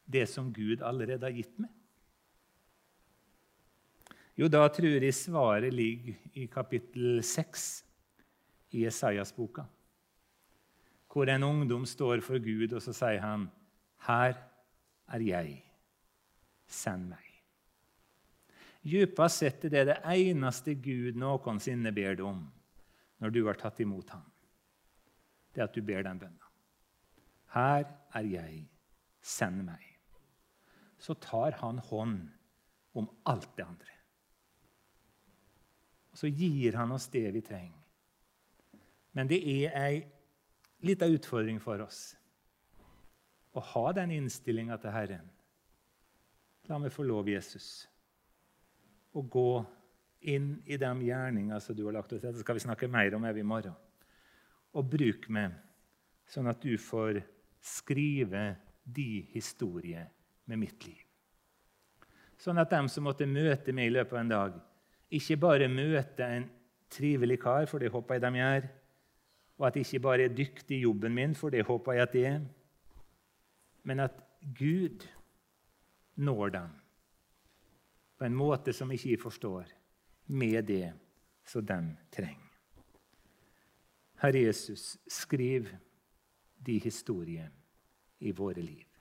det 0.06 0.28
som 0.30 0.52
Gud 0.54 0.84
allerede 0.86 1.26
har 1.26 1.36
gitt 1.36 1.58
meg? 1.62 1.72
Jo, 4.38 4.50
da 4.50 4.66
tror 4.74 5.04
jeg 5.04 5.14
svaret 5.14 5.74
ligger 5.74 6.16
i 6.42 6.48
kapittel 6.50 7.22
6 7.22 7.68
i 8.74 8.86
Esaias-boka, 8.90 9.68
hvor 11.14 11.30
en 11.30 11.46
ungdom 11.46 11.86
står 11.86 12.24
for 12.26 12.42
Gud, 12.42 12.74
og 12.74 12.82
så 12.82 12.94
sier 12.94 13.22
han, 13.22 13.52
'Her 14.02 14.34
er 15.08 15.22
jeg. 15.22 15.64
Send 16.68 17.10
meg.' 17.10 17.34
Djupest 18.84 19.40
sett 19.40 19.66
er 19.66 19.70
det 19.70 19.86
det 19.88 20.00
eneste 20.04 20.74
Gud 20.76 21.16
noensinne 21.16 21.94
ber 21.96 22.18
deg 22.18 22.26
om 22.26 22.42
når 23.24 23.30
du 23.32 23.46
har 23.46 23.56
tatt 23.56 23.80
imot 23.80 24.10
ham. 24.10 24.26
Det 25.54 25.62
er 25.62 25.70
at 25.70 25.76
du 25.76 25.82
ber 25.82 26.04
den 26.04 26.20
bønna. 26.20 26.43
Her 27.54 27.86
er 28.18 28.28
jeg, 28.28 28.64
send 29.22 29.64
meg. 29.68 29.84
Så 30.98 31.14
tar 31.22 31.60
han 31.60 31.82
hånd 31.90 32.32
om 32.98 33.10
alt 33.30 33.50
det 33.58 33.66
andre. 33.66 33.94
Og 36.14 36.20
så 36.22 36.30
gir 36.30 36.78
han 36.78 36.94
oss 36.94 37.10
det 37.14 37.26
vi 37.34 37.42
trenger. 37.46 37.80
Men 39.14 39.30
det 39.30 39.40
er 39.42 39.78
ei 39.78 40.02
lita 40.86 41.08
utfordring 41.10 41.60
for 41.62 41.82
oss 41.86 42.14
å 43.54 43.62
ha 43.74 43.86
den 43.94 44.14
innstillinga 44.16 44.80
til 44.82 44.94
Herren. 44.94 45.26
La 46.70 46.80
meg 46.82 46.94
få 46.96 47.06
lov, 47.06 47.28
Jesus, 47.30 47.86
å 49.14 49.22
gå 49.22 49.64
inn 50.34 50.56
i 50.66 50.80
de 50.80 50.92
gjerninger 51.06 51.62
som 51.62 51.76
du 51.78 51.84
har 51.86 51.98
lagt 52.00 52.16
oss 52.16 52.24
til. 52.24 52.34
Det 52.34 52.42
skal 52.42 52.58
vi 52.58 52.66
snakke 52.66 52.90
mer 52.90 53.18
om 53.18 53.26
i 53.30 53.46
morgen. 53.46 53.76
Og 54.74 54.90
bruk 54.90 55.28
meg, 55.30 55.54
sånn 56.26 56.50
at 56.50 56.64
du 56.64 56.78
får 56.82 57.20
skrive 57.64 58.44
de 58.84 59.24
historier 59.32 60.10
med 60.46 60.60
mitt 60.60 60.86
liv. 60.86 61.00
Sånn 62.40 62.60
at 62.60 62.74
de 62.74 62.82
som 62.92 63.06
måtte 63.08 63.28
møte 63.30 63.72
meg 63.76 63.88
i 63.88 63.94
løpet 63.96 64.18
av 64.18 64.20
en 64.20 64.34
dag, 64.34 64.56
ikke 65.14 65.38
bare 65.40 65.70
møter 65.72 66.40
en 66.40 66.48
trivelig 66.92 67.40
kar, 67.42 67.68
for 67.70 67.80
det 67.80 67.94
håper 67.94 68.18
jeg 68.18 68.26
de 68.26 68.42
gjør, 68.42 68.68
og 69.60 69.68
at 69.68 69.78
jeg 69.78 69.88
ikke 69.88 70.04
bare 70.04 70.28
er 70.28 70.36
dyktig 70.36 70.78
i 70.80 70.84
jobben 70.84 71.16
min, 71.16 71.36
for 71.38 71.54
det 71.54 71.64
håper 71.68 71.96
jeg 71.96 72.08
at 72.08 72.16
det 72.16 72.26
er, 72.28 72.40
men 73.84 74.04
at 74.04 74.18
Gud 74.58 75.06
når 76.16 76.50
dem 76.58 76.74
på 78.18 78.28
en 78.28 78.36
måte 78.38 78.74
som 78.76 78.92
ikke 78.94 79.10
jeg 79.14 79.20
forstår, 79.20 79.72
med 80.28 80.64
det 80.68 80.94
som 81.46 81.66
de 81.66 81.80
trenger. 82.14 82.52
Herre 84.22 84.46
Jesus, 84.46 84.98
skriv 85.12 85.68
de 86.66 86.80
historiene 86.80 87.62
i 88.20 88.32
våre 88.32 88.62
liv. 88.62 88.93